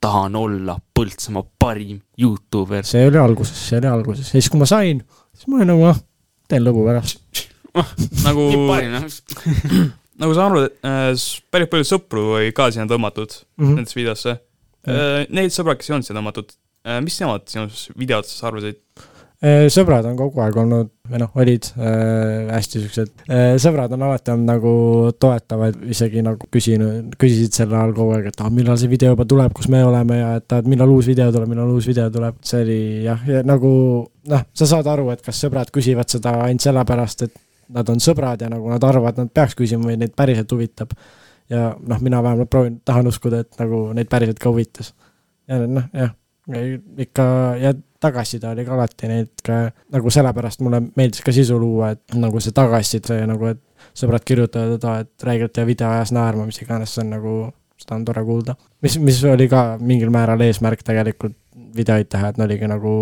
tahan 0.00 0.36
olla 0.36 0.78
Põltsamaa 0.98 1.44
parim 1.58 2.00
Youtuber. 2.20 2.84
see 2.84 3.06
oli 3.08 3.20
alguses, 3.20 3.68
see 3.68 3.78
oli 3.80 3.90
alguses 3.92 4.28
ja 4.28 4.38
siis, 4.40 4.50
kui 4.50 4.60
ma 4.60 4.68
sain, 4.68 5.02
siis 5.34 5.48
ma 5.48 5.60
olin 5.60 5.72
nagu 5.74 5.88
noh, 5.90 6.02
teen 6.48 6.64
lõbu 6.64 6.84
pärast. 6.88 7.20
nagu 8.24 8.46
parim 8.70 8.96
noh, 8.96 9.08
nagu 10.20 10.36
sa 10.36 10.46
arvad, 10.48 10.70
et 10.70 10.86
äh, 10.88 11.26
päris 11.52 11.70
palju 11.72 11.88
sõpru 11.92 12.26
oli 12.38 12.54
ka 12.56 12.70
sinna 12.72 12.88
tõmmatud 12.90 13.42
Mm 13.60 13.66
-hmm. 13.66 13.76
nendesse 13.76 14.00
videosse 14.00 14.30
äh,. 14.88 15.26
Need 15.28 15.52
sõbrad, 15.52 15.76
kes 15.76 15.90
ei 15.90 15.94
olnud 15.94 16.06
sinna 16.08 16.20
tõmmatud 16.22 16.56
mis 17.04 17.20
nemad 17.20 17.48
sinust 17.50 17.92
videotest 17.98 18.44
arvasid? 18.48 18.80
Äh, 19.40 19.70
sõbrad 19.72 20.04
on 20.04 20.18
kogu 20.18 20.42
aeg 20.44 20.56
olnud 20.60 20.90
või 21.08 21.20
noh, 21.22 21.30
olid 21.40 21.64
äh, 21.80 22.50
hästi 22.52 22.82
siuksed 22.82 23.22
äh,, 23.24 23.54
sõbrad 23.62 23.94
on 23.96 24.02
alati 24.04 24.34
olnud 24.34 24.50
nagu 24.50 24.72
toetavad, 25.16 25.78
isegi 25.88 26.20
nagu 26.26 26.44
küsinud, 26.52 27.14
küsisid 27.16 27.56
sel 27.56 27.72
ajal 27.72 27.94
kogu 27.96 28.18
aeg, 28.18 28.28
et 28.28 28.42
ah, 28.44 28.50
millal 28.52 28.76
see 28.76 28.90
video 28.92 29.14
juba 29.14 29.24
tuleb, 29.24 29.54
kus 29.56 29.70
me 29.72 29.80
oleme 29.86 30.18
ja 30.18 30.34
et 30.42 30.56
ah, 30.58 30.60
millal 30.68 30.92
uus 30.92 31.08
video 31.08 31.30
tuleb, 31.32 31.48
millal 31.54 31.72
uus 31.72 31.88
video 31.88 32.10
tuleb, 32.12 32.36
see 32.44 32.60
oli 32.66 32.78
jah, 33.06 33.24
ja 33.32 33.40
nagu 33.48 33.72
noh, 34.34 34.44
sa 34.60 34.70
saad 34.74 34.92
aru, 34.92 35.08
et 35.14 35.24
kas 35.24 35.40
sõbrad 35.40 35.72
küsivad 35.72 36.12
seda 36.12 36.36
ainult 36.44 36.68
sellepärast, 36.68 37.24
et 37.30 37.40
nad 37.80 37.96
on 37.96 38.04
sõbrad 38.04 38.44
ja 38.44 38.52
nagu 38.52 38.68
nad 38.68 38.84
arvavad, 38.84 39.24
nad 39.24 39.32
peaks 39.32 39.56
küsima 39.56 39.88
või 39.88 39.96
neid 40.04 40.12
päriselt 40.20 40.52
huvitab. 40.52 40.92
ja 41.48 41.70
noh, 41.80 42.04
mina 42.04 42.20
vähemalt 42.20 42.52
proovin, 42.52 42.82
tahan 42.84 43.08
uskuda, 43.08 43.40
et 43.40 43.56
nagu 43.62 43.86
neid 43.96 44.12
päriselt 44.12 44.38
ka 44.42 44.52
huvitas. 44.52 44.92
ja 45.48 45.64
noh, 45.64 45.88
jah, 45.96 46.12
ikka 46.48 47.24
ja 47.60 47.72
tagasiside 48.00 48.48
oli 48.48 48.64
ka 48.64 48.74
alati 48.74 49.08
neid 49.10 49.42
ka 49.44 49.58
nagu 49.92 50.10
sellepärast 50.12 50.62
mulle 50.64 50.80
meeldis 50.96 51.22
ka 51.24 51.32
sisu 51.34 51.58
luua, 51.60 51.92
et 51.94 52.16
nagu 52.16 52.40
see 52.40 52.54
tagasiside 52.56 53.20
nagu, 53.28 53.52
et 53.52 53.60
sõbrad 53.96 54.24
kirjutavad, 54.24 54.84
aa, 54.88 55.04
et 55.04 55.26
räigelt 55.26 55.56
hea 55.56 55.68
video 55.68 55.90
ajas 55.90 56.14
naerma, 56.16 56.46
mis 56.48 56.60
iganes, 56.62 56.94
see 56.94 57.04
on 57.04 57.12
nagu, 57.16 57.34
seda 57.80 57.98
on 57.98 58.06
tore 58.08 58.24
kuulda. 58.24 58.56
mis, 58.82 58.96
mis 58.98 59.20
oli 59.28 59.48
ka 59.52 59.76
mingil 59.80 60.12
määral 60.14 60.40
eesmärk 60.46 60.84
tegelikult 60.86 61.36
videoid 61.76 62.08
teha, 62.10 62.30
et 62.30 62.40
oligi 62.42 62.68
nagu 62.70 62.92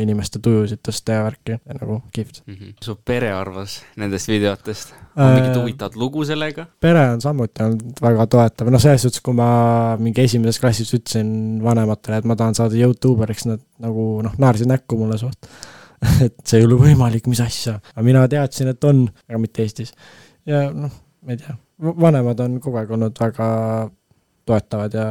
inimeste 0.00 0.40
tujusid 0.44 0.80
tõsta 0.84 1.18
ja 1.18 1.24
värki 1.26 1.58
nagu 1.66 2.00
kihvt. 2.14 2.42
su 2.84 2.96
pere 3.04 3.30
arvas 3.34 3.80
nendest 4.00 4.30
videotest? 4.30 4.94
on 5.18 5.34
mingit 5.34 5.56
Äh, 5.56 5.60
huvitavat 5.60 5.96
lugu 5.96 6.24
sellega? 6.24 6.66
pere 6.80 7.04
on 7.12 7.20
samuti 7.20 7.64
olnud 7.64 8.02
väga 8.02 8.26
toetav, 8.30 8.70
noh, 8.72 8.82
selles 8.82 9.04
suhtes, 9.06 9.22
kui 9.24 9.36
ma 9.36 9.48
mingi 10.00 10.22
esimeses 10.24 10.60
klassis 10.62 10.92
ütlesin 10.94 11.30
vanematele, 11.64 12.20
et 12.20 12.28
ma 12.28 12.36
tahan 12.38 12.56
saada 12.58 12.78
Youtuberiks, 12.78 13.48
nad 13.50 13.64
nagu 13.82 14.08
noh, 14.24 14.38
naersid 14.38 14.70
näkku 14.70 14.98
mulle 15.00 15.18
suht. 15.20 15.50
et 16.24 16.36
see 16.46 16.60
ei 16.60 16.66
ole 16.68 16.78
võimalik, 16.78 17.26
mis 17.26 17.42
asja, 17.42 17.78
aga 17.94 18.06
mina 18.06 18.24
teadsin, 18.30 18.70
et 18.70 18.84
on, 18.86 19.06
aga 19.28 19.42
mitte 19.42 19.64
Eestis. 19.64 19.94
ja 20.46 20.68
noh, 20.70 20.92
ma 21.26 21.34
ei 21.34 21.40
tea, 21.40 21.56
vanemad 21.78 22.40
on 22.44 22.58
kogu 22.62 22.78
aeg 22.80 22.92
olnud 22.94 23.18
väga 23.18 23.48
toetavad 24.48 24.94
ja 24.94 25.08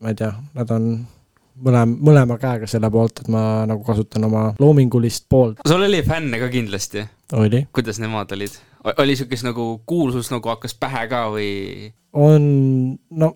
ma 0.00 0.12
ei 0.12 0.18
tea, 0.18 0.32
nad 0.54 0.70
on 0.74 0.90
mõlema, 1.64 1.98
mõlema 2.10 2.38
käega 2.40 2.68
selle 2.70 2.90
poolt, 2.92 3.22
et 3.22 3.28
ma 3.32 3.42
nagu 3.68 3.84
kasutan 3.86 4.28
oma 4.28 4.46
loomingulist 4.60 5.26
poolt. 5.28 5.60
sul 5.66 5.84
oli 5.86 6.02
fänne 6.06 6.40
ka 6.42 6.48
kindlasti, 6.52 7.04
oli, 7.36 7.66
kuidas 7.76 8.00
nemad 8.02 8.32
olid? 8.36 8.58
oli 9.02 9.16
siukest 9.18 9.46
nagu 9.46 9.68
kuulsus 9.86 10.30
nagu 10.30 10.52
hakkas 10.52 10.76
pähe 10.78 11.06
ka 11.10 11.26
või? 11.34 11.92
on, 12.12 12.44
no 13.10 13.32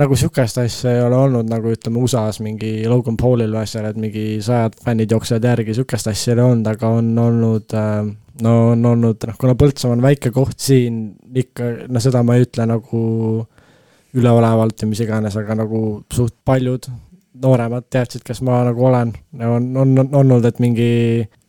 nagu 0.00 0.16
sihukest 0.16 0.58
asja 0.62 0.94
ei 0.94 1.02
ole 1.02 1.18
olnud 1.18 1.50
nagu 1.50 1.72
ütleme 1.74 2.00
USA-s 2.02 2.40
mingi 2.44 2.86
Logan 2.88 3.18
Paulil 3.20 3.52
või 3.52 3.64
asjal, 3.64 3.88
et 3.90 3.98
mingi 4.00 4.24
sajad 4.44 4.78
fännid 4.84 5.12
jooksevad 5.12 5.48
järgi, 5.50 5.74
sihukest 5.76 6.10
asja 6.12 6.32
ei 6.32 6.38
ole 6.38 6.46
olnud, 6.52 6.70
aga 6.70 6.92
on 7.00 7.10
olnud 7.18 7.76
äh, 7.76 8.10
no 8.44 8.56
on 8.72 8.86
olnud, 8.92 9.26
noh, 9.28 9.38
kuna 9.40 9.56
Põltsamaa 9.58 9.98
on 9.98 10.04
väike 10.04 10.32
koht 10.34 10.58
siin 10.62 11.02
ikka, 11.36 11.70
no 11.90 12.02
seda 12.02 12.22
ma 12.26 12.38
ei 12.38 12.46
ütle 12.46 12.66
nagu 12.70 13.02
üleolevalt 14.16 14.82
või 14.82 14.92
mis 14.92 15.04
iganes, 15.04 15.36
aga 15.38 15.58
nagu 15.58 15.80
suht 16.14 16.34
paljud 16.46 16.88
nooremad 17.42 17.86
teadsid, 17.92 18.22
kes 18.26 18.42
ma 18.46 18.60
nagu 18.66 18.86
olen. 18.86 19.12
on, 19.40 19.68
on, 19.76 19.92
on 20.02 20.16
olnud, 20.22 20.46
et 20.48 20.58
mingi 20.62 20.90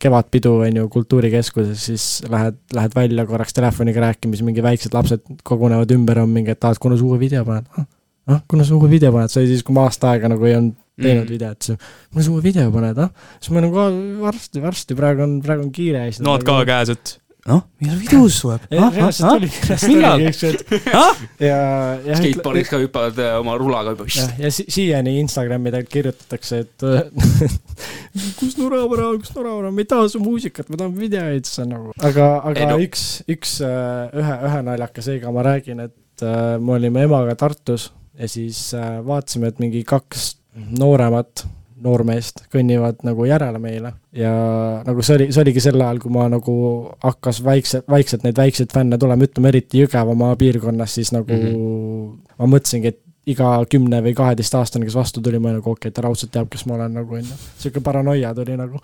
kevadpidu 0.02 0.54
on 0.66 0.78
ju 0.82 0.88
kultuurikeskuses, 0.92 1.86
siis 1.88 2.06
lähed, 2.30 2.58
lähed 2.74 2.94
välja 2.96 3.26
korraks 3.26 3.56
telefoniga 3.56 4.04
rääkima, 4.06 4.36
siis 4.36 4.46
mingi 4.46 4.64
väiksed 4.64 4.94
lapsed 4.94 5.26
kogunevad 5.46 5.90
ümber, 5.94 6.22
on 6.24 6.32
mingi, 6.32 6.54
et 6.54 6.64
aa, 6.64 6.74
et 6.74 6.82
kuna 6.82 6.98
sa 6.98 7.06
uue 7.08 7.20
video 7.20 7.44
paned 7.48 7.68
ah,? 7.76 7.88
ah, 8.30 8.40
kuna 8.48 8.64
sa 8.66 8.76
uue 8.76 8.90
video 8.90 9.12
paned, 9.14 9.32
see 9.32 9.42
oli 9.42 9.52
siis, 9.52 9.66
kui 9.66 9.76
ma 9.76 9.86
aasta 9.88 10.12
aega 10.12 10.30
nagu 10.32 10.48
ei 10.48 10.56
olnud 10.58 10.78
teinud 11.02 11.24
mm. 11.24 11.32
videot, 11.32 11.66
siis 11.66 11.78
kuna 12.12 12.24
sa 12.24 12.34
uue 12.34 12.44
video 12.44 12.68
paned, 12.74 13.02
ah? 13.02 13.34
siis 13.40 13.54
ma 13.54 13.64
nagu 13.64 13.88
varsti, 14.22 14.62
varsti, 14.64 14.98
praegu 14.98 15.26
on, 15.26 15.38
praegu 15.44 15.66
on 15.66 15.74
kiire. 15.74 16.06
nood 16.24 16.46
ka 16.46 16.62
käes, 16.68 16.94
et 16.94 17.16
noh, 17.50 17.62
millal 17.82 17.98
videos 17.98 18.38
tuleb? 18.42 18.66
millal? 19.88 20.24
ja, 21.42 21.58
ja 22.06 22.18
skateboardis 22.18 22.70
ka 22.70 22.80
hüppavad 22.82 23.18
äh, 23.22 23.34
oma 23.40 23.56
rulaga 23.60 23.94
juba. 23.96 24.06
ja, 24.14 24.28
ja 24.44 24.52
si 24.54 24.66
siiani 24.70 25.16
Instagrami 25.22 25.72
kirjutatakse, 25.90 26.62
et 26.66 26.86
kus 28.38 28.58
Noravara 28.60 29.08
on, 29.10 29.18
kus 29.22 29.32
Noravara 29.34 29.70
on, 29.70 29.74
me 29.76 29.86
ei 29.86 29.90
taha 29.90 30.10
su 30.12 30.20
muusikat, 30.22 30.70
me 30.70 30.78
tahame 30.78 31.00
videoid, 31.00 31.48
see 31.48 31.64
on 31.64 31.74
nagu. 31.76 31.96
aga, 31.98 32.28
aga 32.50 32.66
ei, 32.66 32.70
no. 32.70 32.78
üks, 32.86 33.06
üks 33.32 33.56
äh, 33.66 34.12
ühe, 34.22 34.36
ühe 34.50 34.62
naljaka 34.68 35.04
seega 35.04 35.32
ma 35.34 35.46
räägin, 35.46 35.82
et 35.88 36.26
äh, 36.26 36.54
me 36.62 36.76
olime 36.78 37.06
emaga 37.08 37.36
Tartus 37.38 37.90
ja 38.18 38.28
siis 38.30 38.68
äh, 38.78 39.00
vaatasime, 39.06 39.52
et 39.52 39.62
mingi 39.62 39.82
kaks 39.88 40.34
nooremat 40.78 41.46
noormeest 41.82 42.44
kõnnivad 42.52 43.02
nagu 43.06 43.26
järele 43.28 43.60
meile 43.62 43.92
ja 44.16 44.32
nagu 44.86 45.04
see 45.04 45.18
oli, 45.18 45.28
see 45.34 45.44
oligi 45.44 45.62
sel 45.64 45.80
ajal, 45.80 46.00
kui 46.02 46.12
ma 46.14 46.26
nagu 46.32 46.56
hakkas 47.04 47.42
vaikselt, 47.44 47.88
vaikselt 47.90 48.26
neid 48.26 48.38
väikseid 48.38 48.74
fänne 48.74 48.98
tulema, 49.00 49.28
ütleme 49.28 49.52
eriti 49.52 49.82
Jõgevamaa 49.82 50.36
piirkonnas, 50.40 50.98
siis 50.98 51.12
nagu 51.14 51.32
mm 51.32 51.48
-hmm. 51.48 52.36
ma 52.38 52.50
mõtlesingi, 52.56 52.94
et 52.94 53.00
iga 53.30 53.50
kümne 53.70 54.00
või 54.02 54.14
kaheteistaastane, 54.18 54.86
kes 54.88 54.96
vastu 54.98 55.22
tuli, 55.22 55.38
ma 55.38 55.52
nagu 55.54 55.62
okei 55.62 55.88
okay,, 55.88 55.94
ta 55.94 56.02
raudselt 56.06 56.32
teab, 56.34 56.48
kes 56.50 56.64
ma 56.66 56.78
olen 56.78 56.96
nagu 56.98 57.18
onju. 57.20 57.36
sihuke 57.60 57.82
paranoia 57.84 58.32
tuli 58.34 58.56
nagu 58.58 58.80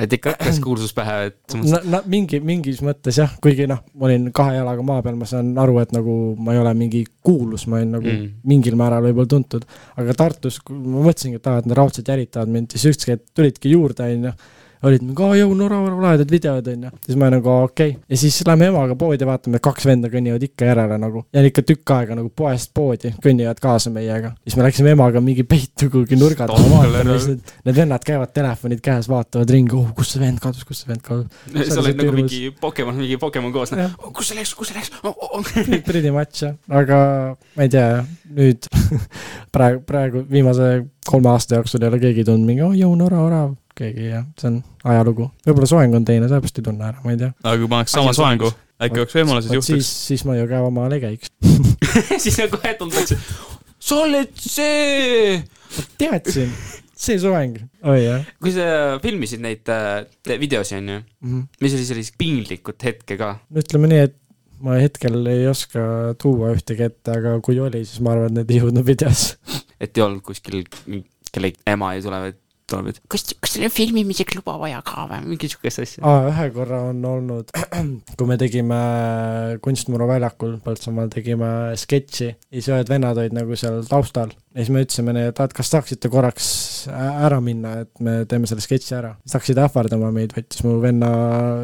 et 0.00 0.12
ikka 0.16 0.34
hakkas 0.34 0.58
kuulsus 0.62 0.94
pähe, 0.94 1.28
et 1.30 1.56
no, 1.58 1.80
no 1.90 2.00
mingi, 2.10 2.40
mingis 2.42 2.80
mõttes 2.86 3.18
jah, 3.20 3.34
kuigi 3.42 3.66
noh, 3.70 3.82
ma 3.98 4.08
olin 4.08 4.26
kahe 4.34 4.56
jalaga 4.56 4.86
maa 4.86 5.02
peal, 5.06 5.18
ma 5.18 5.28
saan 5.28 5.52
aru, 5.60 5.78
et 5.82 5.94
nagu 5.94 6.16
ma 6.38 6.54
ei 6.54 6.62
ole 6.62 6.72
mingi 6.78 7.04
kuulus, 7.24 7.66
ma 7.70 7.78
olin 7.80 7.94
nagu 7.98 8.10
mm. 8.10 8.32
mingil 8.50 8.78
määral 8.78 9.04
võib-olla 9.06 9.30
tuntud. 9.36 9.66
aga 10.00 10.18
Tartus, 10.18 10.60
ma 10.70 11.06
mõtlesingi, 11.08 11.38
et 11.38 11.48
aa, 11.50 11.62
et 11.62 11.70
nad 11.70 11.78
raudselt 11.78 12.10
jälitavad 12.10 12.50
mind, 12.50 12.74
siis 12.74 13.06
hetk 13.10 13.30
tulidki 13.34 13.74
juurde, 13.74 14.10
onju 14.16 14.34
olid 14.88 15.04
nagu, 15.04 15.24
aa 15.26 15.36
jõu, 15.38 15.54
Nora, 15.56 15.78
lahedad 15.90 16.30
videod 16.30 16.68
onju. 16.72 16.90
siis 17.06 17.18
ma 17.20 17.30
nagu 17.32 17.50
okei 17.50 17.94
okay., 17.94 18.00
ja 18.10 18.18
siis 18.20 18.40
lähme 18.46 18.68
emaga 18.70 18.96
poodi, 18.98 19.26
vaatame, 19.28 19.60
kaks 19.64 19.86
venda 19.88 20.10
kõnnivad 20.12 20.44
ikka 20.46 20.68
järele 20.70 20.98
nagu. 21.00 21.24
ja 21.34 21.44
ikka 21.48 21.64
tükk 21.66 21.94
aega 21.96 22.18
nagu 22.18 22.30
poest 22.36 22.72
poodi 22.76 23.14
kõnnivad 23.24 23.60
kaasa 23.62 23.92
meiega. 23.94 24.34
siis 24.44 24.58
me 24.58 24.66
läksime 24.66 24.94
emaga 24.96 25.22
mingi 25.24 25.46
peitu 25.48 25.88
kuhugi 25.92 26.18
nurga 26.20 26.48
taha 26.50 26.68
vaatama, 26.72 27.18
siis 27.18 27.30
need, 27.32 27.54
need 27.68 27.80
vennad 27.80 28.06
käivad 28.06 28.34
telefonid 28.36 28.82
käes, 28.84 29.08
vaatavad 29.10 29.54
ringi, 29.56 29.76
oh 29.78 29.90
kus 29.96 30.14
see 30.14 30.22
vend 30.24 30.42
kadus, 30.42 30.66
kus 30.68 30.84
see 30.84 30.92
vend 30.92 31.04
kadus. 31.04 31.42
sa 31.72 31.80
oled 31.82 32.00
nagu 32.02 32.16
mingi 32.18 32.42
Pokemon, 32.60 33.00
mingi 33.00 33.18
Pokemon 33.20 33.54
koos, 33.54 33.74
oh, 33.74 34.12
kus 34.12 34.32
see 34.32 34.38
läks, 34.40 34.54
kus 34.58 34.72
see 34.72 34.78
läks 34.78 34.92
oh,? 35.02 35.14
Oh. 35.34 35.42
Pretty 35.88 36.12
much 36.14 36.44
jah, 36.44 36.56
aga 36.68 36.98
ma 37.56 37.66
ei 37.66 37.72
tea, 37.72 38.04
nüüd 38.36 38.68
praegu, 39.54 39.84
praegu 39.88 40.24
viimase 40.30 40.76
kolme 41.08 41.32
aasta 41.32 41.60
jooksul 41.60 41.84
ei 41.84 41.92
ole 41.92 42.00
keegi 42.02 42.24
tundnud 42.26 42.48
mingi, 42.48 42.64
oh 42.66 42.76
jõu, 42.76 42.94
Nora, 42.98 43.20
orav 43.24 43.52
keegi 43.78 44.10
jah, 44.10 44.26
see 44.40 44.50
on 44.50 44.60
ajalugu. 44.92 45.30
võib-olla 45.46 45.70
soeng 45.70 45.96
on 45.98 46.06
teine, 46.06 46.28
sellepärast 46.30 46.60
ei 46.60 46.68
tunne 46.68 46.86
ära, 46.88 47.00
ma 47.04 47.14
ei 47.14 47.20
tea. 47.20 47.32
aga 47.42 47.56
kui 47.60 47.70
paneks 47.72 47.96
sama 47.96 48.14
soengu, 48.16 48.50
äkki 48.82 49.02
oleks 49.02 49.18
võimalus, 49.18 49.48
et 49.48 49.58
juhtuks? 49.58 49.72
siis, 49.72 49.90
siis 50.10 50.24
ma 50.28 50.38
ju 50.38 50.46
Käomaal 50.50 50.96
ei 50.96 51.04
käiks 51.04 51.34
siis 52.24 52.40
on 52.44 52.50
kohe 52.54 52.74
tuldakse, 52.80 53.18
sa 53.78 54.00
oled 54.04 54.34
see. 54.40 55.38
ma 55.76 55.86
teadsin, 56.00 56.52
see 57.06 57.20
soeng, 57.22 57.60
oi 57.90 58.02
jah. 58.02 58.26
kui 58.42 58.54
sa 58.54 58.66
filmisid 59.04 59.42
neid 59.44 59.72
äh, 59.72 60.04
videosi, 60.40 60.78
on 60.80 60.92
ju 60.92 60.98
mm, 61.00 61.30
-hmm. 61.30 61.48
mis 61.60 61.78
oli 61.78 61.88
sellist 61.88 62.18
piinlikut 62.18 62.84
hetke 62.90 63.18
ka? 63.20 63.38
no 63.50 63.64
ütleme 63.64 63.90
nii, 63.90 64.04
et 64.10 64.20
ma 64.64 64.78
hetkel 64.80 65.18
ei 65.28 65.48
oska 65.50 66.14
tuua 66.20 66.54
ühtegi 66.54 66.86
ette, 66.86 67.18
aga 67.18 67.36
kui 67.44 67.58
oli, 67.60 67.82
siis 67.84 68.00
ma 68.00 68.14
arvan, 68.14 68.30
et 68.30 68.38
need 68.38 68.54
ei 68.54 68.62
jõudnud 68.62 68.86
videosse 68.86 69.62
et 69.84 69.98
ei 69.98 70.04
olnud 70.04 70.22
kuskil 70.24 70.64
kellegi 71.34 71.60
ema 71.68 71.92
ei 71.96 72.02
tule, 72.04 72.20
et 72.30 72.40
tuleb, 72.74 72.92
et 72.92 73.00
kas, 73.10 73.26
kas 73.40 73.54
teil 73.56 73.66
on 73.68 73.74
filmimiseks 73.74 74.36
luba 74.38 74.56
vaja 74.60 74.80
ka 74.86 75.06
või 75.10 75.34
mingi 75.34 75.50
sihukest 75.50 75.82
asja? 75.84 76.04
aa, 76.06 76.28
ühe 76.30 76.46
korra 76.54 76.80
on 76.90 77.02
olnud, 77.08 77.52
kui 78.18 78.30
me 78.30 78.38
tegime 78.40 78.80
Kunstmuru 79.64 80.08
väljakul 80.10 80.56
Põltsamaal 80.64 81.12
tegime 81.12 81.50
sketši 81.80 82.26
ja 82.28 82.56
siis 82.58 82.70
ühed 82.72 82.90
vennad 82.90 83.20
olid 83.20 83.36
nagu 83.36 83.58
seal 83.58 83.82
taustal. 83.88 84.34
ja 84.54 84.60
siis 84.62 84.72
me 84.74 84.84
ütlesime 84.84 85.14
neile, 85.16 85.34
et 85.34 85.56
kas 85.56 85.72
tahaksite 85.72 86.10
korraks 86.12 86.48
ära 86.90 87.40
minna, 87.44 87.78
et 87.84 88.04
me 88.04 88.20
teeme 88.30 88.50
selle 88.50 88.64
sketši 88.64 88.98
ära. 88.98 89.14
siis 89.24 89.38
hakkasid 89.38 89.62
ähvardama 89.64 90.10
meid, 90.14 90.34
võttis 90.36 90.64
mu 90.66 90.76
venna 90.82 91.14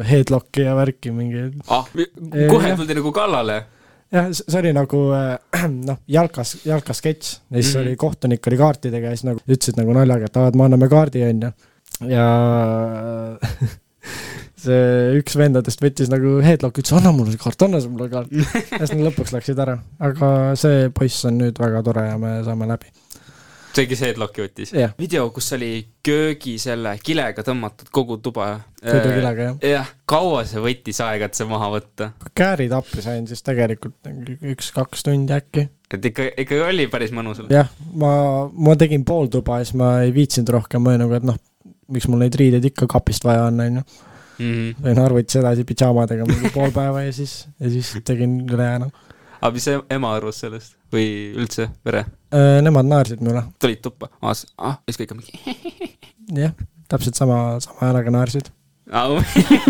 headlock'i 0.07 0.65
ja 0.65 0.77
värki 0.79 1.13
mingi. 1.15 1.49
ah, 1.69 1.85
kohe 1.91 2.73
tuldi 2.79 2.97
nagu 2.97 3.13
kallale 3.15 3.61
jah, 4.11 4.31
see 4.33 4.59
oli 4.59 4.73
nagu 4.75 5.03
äh, 5.15 5.35
noh, 5.89 6.01
jalkas, 6.11 6.57
jalkasketš 6.65 7.31
ja 7.31 7.61
siis 7.61 7.73
mm 7.73 7.79
-hmm. 7.79 7.83
oli 7.83 7.95
kohtunik 7.95 8.47
oli 8.47 8.57
kaartidega 8.57 9.11
ja 9.11 9.15
siis 9.15 9.29
nagu 9.29 9.43
ütlesid 9.47 9.79
nagu 9.79 9.93
naljaga, 9.97 10.29
et 10.29 10.37
aa, 10.37 10.47
et 10.51 10.55
me 10.55 10.67
anname 10.67 10.89
kaardi, 10.89 11.23
onju. 11.27 11.51
ja 12.09 12.25
see 14.63 15.19
üks 15.19 15.37
vendadest 15.37 15.81
võttis 15.81 16.11
nagu 16.11 16.39
headlock'i, 16.43 16.83
ütles 16.83 16.97
anna 16.97 17.13
mulle 17.15 17.33
see 17.33 17.41
kaart, 17.41 17.67
anna 17.67 17.81
mulle 17.87 18.09
kaart. 18.09 18.33
ja 18.79 18.83
siis 18.83 18.97
nad 18.97 19.07
lõpuks 19.09 19.33
läksid 19.35 19.59
ära, 19.59 19.77
aga 19.99 20.55
see 20.59 20.89
poiss 20.89 21.25
on 21.25 21.39
nüüd 21.41 21.61
väga 21.61 21.83
tore 21.85 22.07
ja 22.09 22.17
me 22.21 22.41
saame 22.45 22.69
läbi 22.69 22.91
see, 23.71 23.87
kes 23.89 24.03
headlock'i 24.05 24.43
võttis 24.45 24.73
yeah.? 24.75 24.93
video, 24.99 25.27
kus 25.33 25.51
oli 25.55 25.71
köögi 26.05 26.57
selle 26.61 26.93
kilega 27.03 27.43
tõmmatud 27.45 27.91
kogu 27.93 28.17
tuba. 28.23 28.49
toidukilega, 28.81 29.47
jah. 29.47 29.57
jah, 29.71 29.91
kaua 30.09 30.43
see 30.49 30.63
võttis 30.63 31.01
aega, 31.05 31.29
et 31.29 31.39
see 31.39 31.49
maha 31.49 31.71
võtta? 31.75 32.11
käärid 32.37 32.73
appi 32.75 33.03
sain 33.05 33.27
siis 33.29 33.43
tegelikult 33.47 34.11
üks-kaks 34.53 35.05
tundi 35.07 35.35
äkki. 35.35 35.67
et 35.93 36.09
ikka, 36.11 36.29
ikka 36.45 36.61
oli 36.67 36.87
päris 36.91 37.15
mõnus? 37.15 37.43
jah, 37.51 37.71
ma, 37.93 38.13
ma 38.51 38.77
tegin 38.79 39.05
pool 39.07 39.31
tuba 39.31 39.61
ja 39.61 39.67
siis 39.67 39.79
ma 39.81 39.97
ei 40.05 40.15
viitsinud 40.15 40.55
rohkem, 40.57 40.83
ma 40.83 40.95
olin 40.95 41.05
nagu, 41.05 41.19
et 41.19 41.27
noh, 41.27 41.39
miks 41.91 42.07
mul 42.11 42.23
neid 42.23 42.37
riideid 42.39 42.71
ikka 42.71 42.89
kapist 42.91 43.27
vaja 43.27 43.49
on, 43.49 43.59
on 43.59 43.81
ju. 43.81 43.85
Mhm. 44.41 44.81
sain 44.81 44.99
arvutis 45.03 45.37
edasi 45.37 45.63
pidžaamadega 45.69 46.25
mingi 46.25 46.49
pool 46.49 46.71
päeva 46.73 47.03
ja 47.03 47.11
siis, 47.13 47.43
ja 47.61 47.69
siis 47.69 47.91
tegin 48.07 48.39
ülejäänu 48.49 48.87
aga 49.41 49.51
mis 49.55 49.67
ema 49.69 50.15
arvas 50.15 50.41
sellest 50.43 50.77
või 50.93 51.05
üldse 51.37 51.67
pere? 51.85 52.05
Äh, 52.31 52.61
nemad 52.63 52.87
naersid 52.87 53.19
mu 53.19 53.33
üle. 53.33 53.41
tulid 53.59 53.81
tuppa, 53.83 54.07
aatas, 54.21 54.45
ah, 54.55 54.77
siis 54.87 55.01
kõik 55.01 55.09
on 55.11 55.19
mingi 55.19 55.89
jah, 56.45 56.53
täpselt 56.91 57.19
sama, 57.19 57.57
sama 57.63 57.89
häälega 57.89 58.13
naersid 58.15 58.47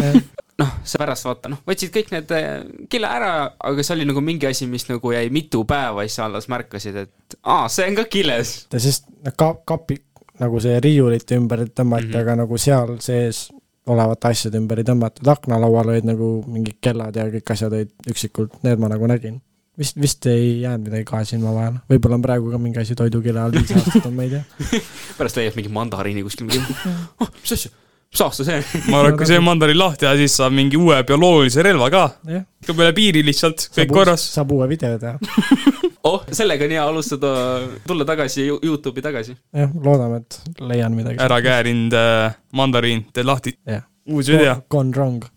noh, 0.62 0.76
sa 0.86 1.02
pärast 1.02 1.26
vaata, 1.26 1.50
noh, 1.50 1.63
võtsid 1.65 1.89
kõik 1.95 2.13
need 2.13 2.34
äh, 2.38 2.52
kille 2.91 3.10
ära, 3.10 3.32
aga 3.58 3.86
see 3.86 3.95
oli 3.97 4.06
nagu 4.12 4.21
mingi 4.21 4.45
asi, 4.45 4.69
mis 4.69 4.86
nagu 4.91 5.13
jäi 5.15 5.34
mitu 5.34 5.63
päeva, 5.65 6.06
siis 6.06 6.19
sa 6.19 6.28
alles 6.30 6.45
märkasid, 6.54 7.02
et 7.02 7.39
aa, 7.41 7.65
see 7.65 7.89
on 7.89 7.97
ka 7.97 8.06
kiles. 8.13 8.54
sest 8.78 9.10
noh, 9.10 9.34
ka-, 9.34 9.56
kapi, 9.74 9.97
nagu 10.45 10.62
see 10.62 10.78
riiulite 10.86 11.41
ümber 11.41 11.65
tõmmati 11.65 12.12
mm, 12.12 12.13
-hmm. 12.13 12.21
aga 12.21 12.39
nagu 12.43 12.62
seal 12.62 13.00
sees 13.02 13.47
olevate 13.89 14.36
asjade 14.36 14.62
ümber 14.62 14.84
ei 14.84 14.86
tõmmatud, 14.86 15.26
aknalaual 15.34 15.95
olid 15.95 16.06
nagu 16.06 16.36
mingid 16.45 16.78
kellad 16.78 17.17
ja 17.17 17.26
kõik 17.26 17.56
asjad 17.58 17.74
olid 17.74 18.12
üksikult, 18.13 18.62
need 18.62 18.78
ma 18.78 18.93
nagu 18.93 19.10
nägin 19.10 19.41
vist, 19.81 19.99
vist 20.01 20.25
ei 20.29 20.61
jäänud 20.61 20.87
midagi 20.89 21.05
kahe 21.09 21.27
silma 21.27 21.53
vahele, 21.55 21.83
võib-olla 21.89 22.17
on 22.19 22.25
praegu 22.25 22.51
ka 22.53 22.59
mingi 22.61 22.81
asi 22.81 22.97
toidukirja 22.97 23.45
all 23.45 23.55
viis 23.55 23.73
aastat 23.75 24.09
on, 24.09 24.17
ma 24.17 24.27
ei 24.27 24.35
tea. 24.35 24.81
pärast 25.19 25.39
leiab 25.39 25.57
mingi 25.59 25.71
mandariini 25.73 26.25
kuskil, 26.25 26.49
mingi 26.49 26.61
oh, 27.21 27.31
mis 27.39 27.55
asja, 27.57 27.71
mis 28.11 28.23
aasta 28.25 28.47
see 28.47 28.59
on? 28.61 28.69
ma 28.93 29.01
arvan, 29.01 29.15
et 29.15 29.21
kui 29.21 29.29
see 29.31 29.41
mandariin 29.43 29.81
lahti 29.81 30.05
teha, 30.05 30.13
siis 30.21 30.37
saab 30.41 30.55
mingi 30.57 30.79
uue 30.79 31.01
bioloogilise 31.07 31.65
relva 31.67 31.89
ka. 31.93 32.05
tuleb 32.67 32.85
üle 32.85 32.95
piiri 32.97 33.25
lihtsalt, 33.27 33.69
kõik 33.77 33.93
korras. 33.97 34.27
saab 34.37 34.53
uue 34.57 34.69
video 34.71 35.01
teha 35.01 35.17
oh, 36.07 36.23
sellega 36.31 36.67
on 36.67 36.77
hea 36.77 36.87
alustada, 36.93 37.35
tulla 37.87 38.07
tagasi 38.07 38.47
Youtube'i 38.51 39.05
tagasi. 39.05 39.37
jah, 39.57 39.75
loodame, 39.83 40.23
et 40.23 40.63
leian 40.71 40.97
midagi. 40.97 41.21
ära 41.21 41.41
käärinud 41.43 41.97
äh, 41.97 42.39
mandariin, 42.57 43.05
teed 43.13 43.29
lahti. 43.29 43.57
uus 44.11 44.29
video. 44.29 44.61
Gone 44.69 44.93
wrong 44.97 45.29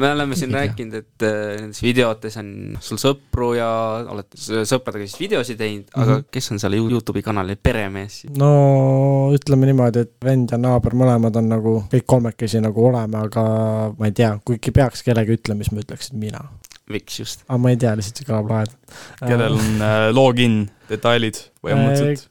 me 0.00 0.10
oleme 0.12 0.36
siin 0.36 0.54
rääkinud, 0.54 0.94
et 0.94 1.24
äh, 1.26 1.58
nendes 1.60 1.82
videotes 1.84 2.38
on 2.40 2.78
sul 2.84 3.00
sõpru 3.00 3.50
ja 3.58 3.68
olete 4.08 4.38
sõpradega 4.68 5.04
siis 5.04 5.20
videosid 5.20 5.58
teinud 5.60 5.84
mm, 5.84 5.90
-hmm. 5.92 6.02
aga 6.02 6.14
mhm. 6.14 6.28
kes 6.32 6.52
on 6.54 6.62
seal 6.62 6.76
Youtube'i 6.78 7.22
kanali 7.26 7.58
peremees 7.60 8.22
no 8.38 8.52
ütleme 9.36 9.68
niimoodi, 9.68 10.06
et 10.06 10.14
vend 10.24 10.54
ja 10.54 10.60
naaber 10.60 10.96
mõlemad 10.96 11.36
on 11.40 11.52
nagu 11.52 11.74
kõik 11.92 12.06
kolmekesi 12.06 12.62
nagu 12.64 12.86
oleme, 12.88 13.20
aga 13.28 13.44
ma 13.98 14.08
ei 14.08 14.16
tea, 14.16 14.32
kuigi 14.44 14.72
peaks 14.72 15.04
kellegi 15.04 15.36
ütlema, 15.36 15.64
siis 15.64 15.76
ma 15.76 15.84
ütleks, 15.84 16.10
et 16.12 16.18
mina 16.24 16.42
miks 16.88 17.20
just? 17.20 17.44
aga 17.48 17.60
ma 17.60 17.74
ei 17.74 17.80
tea, 17.84 17.94
lihtsalt 18.00 18.22
see 18.22 18.28
kõlab 18.28 18.50
lahedalt. 18.54 18.98
kellel 19.20 19.60
on 19.60 19.84
äh, 19.84 20.08
login 20.14 20.58
detailid 20.88 21.44
põhimõtteliselt. 21.60 22.28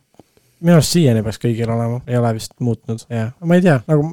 minu 0.66 0.80
arust 0.80 0.98
siiani 0.98 1.22
peaks 1.26 1.42
kõigil 1.46 1.70
olema, 1.70 2.02
ei 2.10 2.18
ole 2.18 2.34
vist 2.40 2.58
muutnud, 2.58 3.06
jah, 3.14 3.34
ma 3.46 3.60
ei 3.60 3.66
tea, 3.66 3.80
nagu 3.86 4.08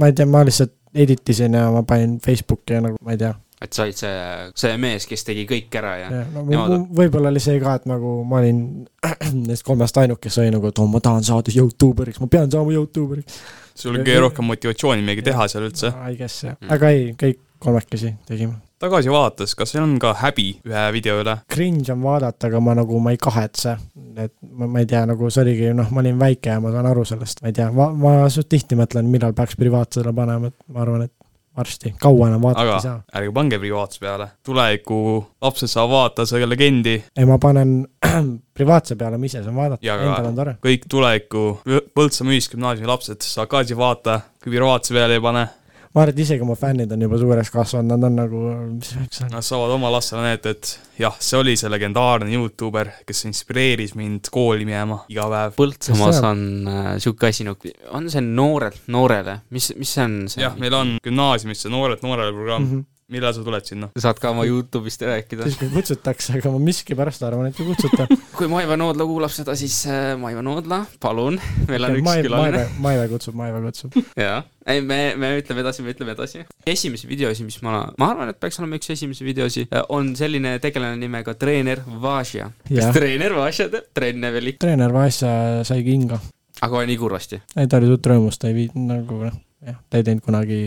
ma 0.00 0.08
ei 0.08 0.16
tea, 0.16 0.28
ma 0.30 0.44
lihtsalt 0.48 0.79
editisin 0.94 1.54
ja 1.54 1.70
ma 1.70 1.82
panin 1.82 2.18
Facebooki 2.24 2.74
ja 2.76 2.80
nagu 2.84 2.96
ma 3.04 3.12
ei 3.14 3.18
tea. 3.20 3.34
et 3.60 3.72
sa 3.76 3.82
olid 3.84 3.96
see, 3.98 4.12
see 4.56 4.76
mees, 4.80 5.04
kes 5.06 5.24
tegi 5.24 5.42
kõik 5.48 5.74
ära 5.76 5.90
ja, 6.00 6.06
ja. 6.10 6.22
No, 6.34 6.42
nemad- 6.48 6.86
võib-olla 6.96 7.28
oli 7.28 7.42
see 7.44 7.58
ka, 7.60 7.74
et 7.76 7.84
nagu 7.90 8.14
ma 8.24 8.38
olin 8.40 8.62
neist 9.48 9.62
kolmest 9.66 9.98
ainuke, 10.00 10.22
kes 10.28 10.38
oli 10.40 10.50
nagu, 10.54 10.66
et 10.72 10.78
oo, 10.80 10.86
ma 10.88 11.00
tahan 11.04 11.22
saada 11.26 11.52
Youtuberiks, 11.54 12.20
ma 12.24 12.26
pean 12.32 12.50
saama 12.50 12.72
Youtuberiks. 12.72 13.36
sul 13.74 13.92
oli 13.94 14.02
kõige 14.06 14.20
rohkem 14.24 14.48
motivatsiooni 14.48 15.02
midagi 15.04 15.22
teha 15.28 15.46
seal 15.48 15.68
üldse. 15.68 15.92
I 16.08 16.16
guess 16.16 16.42
jah, 16.44 16.56
Mm. 16.60 16.72
aga 16.78 16.88
ei, 16.96 17.12
kõik 17.20 17.38
kolmekesi 17.60 18.14
tegime. 18.26 18.56
Tagasi 18.80 19.12
vaadates, 19.12 19.54
kas 19.58 19.74
on 19.80 19.98
ka 20.02 20.14
häbi 20.22 20.48
ühe 20.66 20.84
video 20.96 21.18
üle? 21.22 21.36
Cringe 21.52 21.92
on 21.92 22.02
vaadata, 22.04 22.48
aga 22.50 22.60
ma 22.64 22.74
nagu, 22.78 23.00
ma 23.02 23.12
ei 23.14 23.20
kahetse. 23.20 23.76
et 24.16 24.32
ma, 24.42 24.66
ma 24.66 24.80
ei 24.82 24.86
tea, 24.90 25.04
nagu 25.08 25.30
see 25.30 25.42
oligi, 25.44 25.70
noh, 25.76 25.88
ma 25.94 26.00
olin 26.02 26.18
väike 26.20 26.50
ja 26.54 26.60
ma 26.60 26.72
saan 26.74 26.88
aru 26.90 27.04
sellest, 27.08 27.42
ma 27.44 27.48
ei 27.52 27.56
tea, 27.56 27.70
ma, 27.76 27.90
ma 27.96 28.14
suht 28.32 28.48
tihti 28.52 28.76
mõtlen, 28.78 29.08
millal 29.12 29.32
peaks 29.36 29.56
privaatsele 29.60 30.12
panema, 30.16 30.50
et 30.50 30.56
ma 30.72 30.82
arvan, 30.84 31.04
et 31.06 31.12
varsti, 31.60 31.92
kaua 32.00 32.28
enam 32.30 32.44
vaadata 32.46 32.62
aga 32.62 32.74
ei 32.78 32.84
saa. 32.84 32.98
ärge 33.20 33.32
pange 33.36 33.58
privaatsuse 33.60 34.00
peale. 34.04 34.26
tuleviku 34.46 34.98
lapsed 35.42 35.68
saavad 35.72 35.90
vaadata 35.94 36.26
seda 36.30 36.46
legendi, 36.48 36.94
ei, 37.16 37.26
ma 37.28 37.38
panen 37.42 37.72
privaatse 38.56 38.96
peale, 38.96 39.18
ma 39.20 39.26
ise 39.28 39.42
saan 39.44 39.56
vaadata, 39.58 39.82
endal 39.96 40.28
on 40.30 40.36
tore. 40.38 40.56
kõik 40.64 40.86
tuleviku 40.90 41.44
Põ- 41.66 41.82
Põltsamaa 42.00 42.36
ühisgümnaasiumi 42.38 42.88
lapsed 42.90 43.26
saavad 43.26 43.50
ka 43.52 43.64
siia 43.66 43.78
vaadata, 43.80 44.20
kui 44.42 44.54
privaatse 44.56 44.94
peale 44.96 45.18
ei 45.18 45.24
pane. 45.24 45.46
Ma 45.90 46.04
arvan, 46.04 46.12
et 46.14 46.20
isegi 46.22 46.46
mu 46.46 46.54
fännid 46.58 46.92
on 46.94 47.02
juba 47.02 47.18
suureks 47.18 47.50
kasvanud, 47.50 47.90
nad 47.90 48.06
on 48.06 48.18
nagu, 48.20 48.42
mis 48.76 48.92
võiks 48.94 49.22
olla. 49.24 49.30
Nad 49.34 49.46
saavad 49.46 49.74
oma 49.74 49.90
lastele 49.90 50.22
näidata, 50.22 50.52
et 50.54 51.00
jah, 51.02 51.16
see 51.18 51.40
oli 51.40 51.56
see 51.58 51.70
legendaarne 51.72 52.30
Youtuber, 52.36 52.92
kes 53.08 53.24
inspireeris 53.26 53.96
mind 53.98 54.30
kooli 54.30 54.68
minema 54.68 55.00
iga 55.10 55.26
päev. 55.32 55.56
Põltsamaas 55.58 56.22
on 56.30 56.44
äh, 56.70 56.92
sihuke 57.02 57.32
asi 57.32 57.48
nagu, 57.48 57.74
on 57.96 58.06
see 58.12 58.22
noorelt 58.22 58.86
noorele, 58.94 59.40
mis, 59.50 59.72
mis 59.80 59.96
see 59.98 60.06
on 60.06 60.16
see 60.30 60.46
jah, 60.46 60.54
meil 60.62 60.78
on 60.78 60.96
gümnaasiumis 61.02 61.66
see 61.66 61.74
Noored 61.74 62.02
noorele 62.06 62.32
programm 62.34 62.64
mm, 62.64 62.70
-hmm. 62.70 62.86
Millal 63.10 63.34
sa 63.34 63.42
tuled 63.44 63.66
sinna? 63.66 63.90
sa 63.96 64.04
saad 64.06 64.20
ka 64.22 64.30
oma 64.32 64.44
Youtube'ist 64.48 65.02
rääkida. 65.06 65.46
siis, 65.48 65.58
kui 65.60 65.70
kutsutakse, 65.72 66.36
aga 66.38 66.52
ma 66.54 66.60
miskipärast 66.62 67.24
arvan, 67.26 67.50
et 67.50 67.60
ei 67.60 67.66
kutsuta. 67.68 68.06
kui 68.38 68.48
Maive 68.50 68.78
Noodla 68.80 69.06
kuulab 69.08 69.32
seda, 69.34 69.56
siis 69.58 69.76
äh, 69.90 70.14
Maive 70.20 70.44
Noodla, 70.46 70.82
palun, 71.02 71.40
meil 71.68 71.88
on 71.88 71.98
üks 71.98 72.06
Maive, 72.06 72.28
külaline 72.28 72.64
Maive, 72.82 73.06
kutsub, 73.12 73.36
Maive 73.38 73.62
kutsub. 73.66 73.98
jaa, 74.24 74.40
ei 74.70 74.82
me, 74.86 75.00
me 75.20 75.32
ütleme 75.40 75.64
edasi, 75.64 75.84
me 75.86 75.94
ütleme 75.94 76.14
edasi. 76.16 76.44
esimesi 76.66 77.10
videosi, 77.10 77.46
mis 77.46 77.60
ma, 77.66 77.82
ma 77.98 78.10
arvan, 78.14 78.32
et 78.32 78.40
peaks 78.40 78.60
olema 78.62 78.78
üks 78.80 78.92
esimesi 78.94 79.26
videosi, 79.26 79.66
on 79.94 80.14
selline 80.18 80.56
tegelane 80.62 80.98
nimega 81.00 81.34
treener 81.38 81.82
Važja. 82.02 82.50
kas 82.68 82.92
treener 82.96 83.34
Važja 83.38 83.70
teab 83.72 83.90
Trennevelit? 83.96 84.60
treener 84.62 84.94
Vaasa 84.94 85.32
sai 85.66 85.82
kinga. 85.86 86.20
aga 86.60 86.82
oli 86.82 86.92
nii 86.92 87.00
kurvasti. 87.00 87.42
ei, 87.56 87.66
ta 87.66 87.80
oli 87.80 87.90
suht 87.90 88.12
rõõmus, 88.12 88.38
ta 88.38 88.50
ei 88.50 88.58
viinud 88.62 88.86
nagu 88.90 89.24
noh, 89.26 89.40
jah, 89.66 89.80
ta 89.90 90.00
ei 90.00 90.06
teinud 90.06 90.24
kunagi 90.24 90.60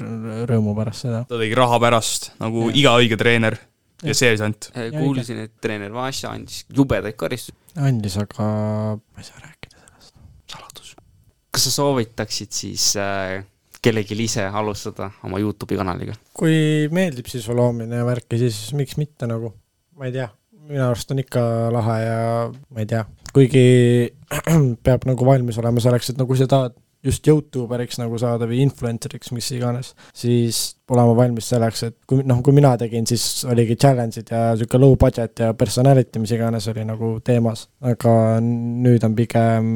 rõõmu 0.00 0.74
pärast 0.76 1.06
seda. 1.06 1.22
ta 1.28 1.38
tegi 1.40 1.56
raha 1.58 1.78
pärast, 1.82 2.32
nagu 2.42 2.68
Jah. 2.68 2.76
iga 2.80 2.96
õige 3.00 3.18
treener 3.20 3.56
ja 4.02 4.12
Jah. 4.12 4.18
seersant. 4.20 4.70
kuulsin, 4.96 5.44
et 5.46 5.54
treener 5.62 5.92
Važja 5.94 6.34
andis 6.34 6.64
jubedaid 6.74 7.16
karistusi. 7.20 7.56
andis, 7.76 8.18
aga 8.20 8.46
ma 8.98 9.22
ei 9.22 9.26
saa 9.26 9.42
rääkida 9.42 9.80
sellest. 9.80 10.14
saladus. 10.50 10.94
kas 11.50 11.68
sa 11.68 11.74
soovitaksid 11.80 12.52
siis 12.52 12.92
äh, 13.00 13.42
kellelgi 13.84 14.16
ise 14.24 14.46
alustada 14.48 15.10
oma 15.26 15.40
Youtube'i 15.42 15.76
kanaliga? 15.80 16.16
kui 16.36 16.88
meeldib 16.94 17.28
sisuloomine 17.30 18.00
ja 18.00 18.06
värki, 18.06 18.40
siis 18.40 18.72
miks 18.76 18.96
mitte 19.00 19.28
nagu, 19.30 19.52
ma 19.98 20.08
ei 20.08 20.14
tea, 20.16 20.28
minu 20.64 20.86
arust 20.86 21.12
on 21.12 21.20
ikka 21.20 21.42
lahe 21.74 21.98
ja 22.02 22.22
ma 22.52 22.84
ei 22.84 22.88
tea, 22.90 23.04
kuigi 23.34 23.66
peab 24.86 25.04
nagu 25.08 25.26
valmis 25.28 25.58
olema 25.60 25.82
selleks, 25.84 26.12
et 26.12 26.20
no 26.20 26.26
kui 26.30 26.40
sa 26.40 26.48
tahad 26.50 26.76
just 27.04 27.26
Youtuberiks 27.28 27.98
nagu 28.00 28.18
saada 28.20 28.48
või 28.50 28.62
influencer'iks, 28.64 29.32
mis 29.36 29.50
iganes, 29.56 29.92
siis 30.16 30.62
olema 30.90 31.16
valmis 31.16 31.48
selleks, 31.52 31.82
et 31.88 31.98
kui 32.08 32.24
noh, 32.26 32.40
kui 32.44 32.56
mina 32.56 32.74
tegin, 32.80 33.06
siis 33.08 33.44
oligi 33.50 33.76
challenge'id 33.80 34.32
ja 34.32 34.44
sihuke 34.58 34.80
low 34.80 34.96
budget 35.00 35.44
ja 35.44 35.52
personality, 35.58 36.22
mis 36.22 36.32
iganes 36.36 36.68
oli 36.72 36.86
nagu 36.88 37.18
teemas, 37.24 37.68
aga 37.84 38.14
nüüd 38.40 39.04
on 39.06 39.16
pigem 39.18 39.68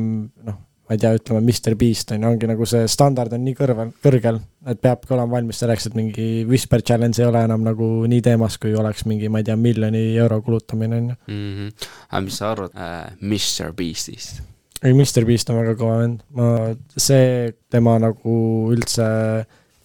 noh, 0.48 0.64
ma 0.88 0.96
ei 0.96 1.00
tea, 1.02 1.12
ütleme 1.18 1.42
Mr 1.44 1.74
Beast 1.76 2.14
on 2.16 2.22
ju, 2.24 2.30
ongi 2.32 2.48
nagu 2.48 2.66
see 2.68 2.86
standard 2.88 3.34
on 3.36 3.42
nii 3.44 3.56
kõrvel, 3.58 3.90
kõrgel, 4.04 4.40
et 4.72 4.80
peabki 4.80 5.12
olema 5.12 5.36
valmis 5.36 5.60
selleks, 5.60 5.90
et 5.90 5.96
mingi 5.98 6.28
Whisper 6.48 6.80
Challenge 6.80 7.20
ei 7.20 7.28
ole 7.28 7.42
enam 7.44 7.66
nagu 7.66 7.88
nii 8.08 8.24
teemas, 8.24 8.56
kui 8.60 8.72
oleks 8.72 9.04
mingi, 9.08 9.28
ma 9.28 9.42
ei 9.42 9.48
tea, 9.50 9.56
miljoni 9.60 10.06
euro 10.16 10.40
kulutamine 10.44 11.02
on 11.02 11.10
ju. 11.10 11.18
-hmm. 11.28 11.90
aga 12.08 12.22
mis 12.24 12.38
sa 12.40 12.52
arvad 12.52 12.72
äh, 12.72 13.12
Mr 13.20 13.74
Beastist? 13.76 14.40
ei, 14.82 14.94
Mr 14.94 15.26
Beast 15.28 15.50
on 15.52 15.60
väga 15.62 15.76
kõva 15.78 16.00
vend, 16.02 16.24
ma, 16.36 16.48
see 16.96 17.52
tema 17.72 17.96
nagu 18.02 18.38
üldse 18.74 19.08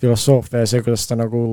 filosoofia 0.03 0.63
ja 0.63 0.69
see, 0.69 0.81
kuidas 0.85 1.05
ta 1.07 1.17
nagu 1.19 1.43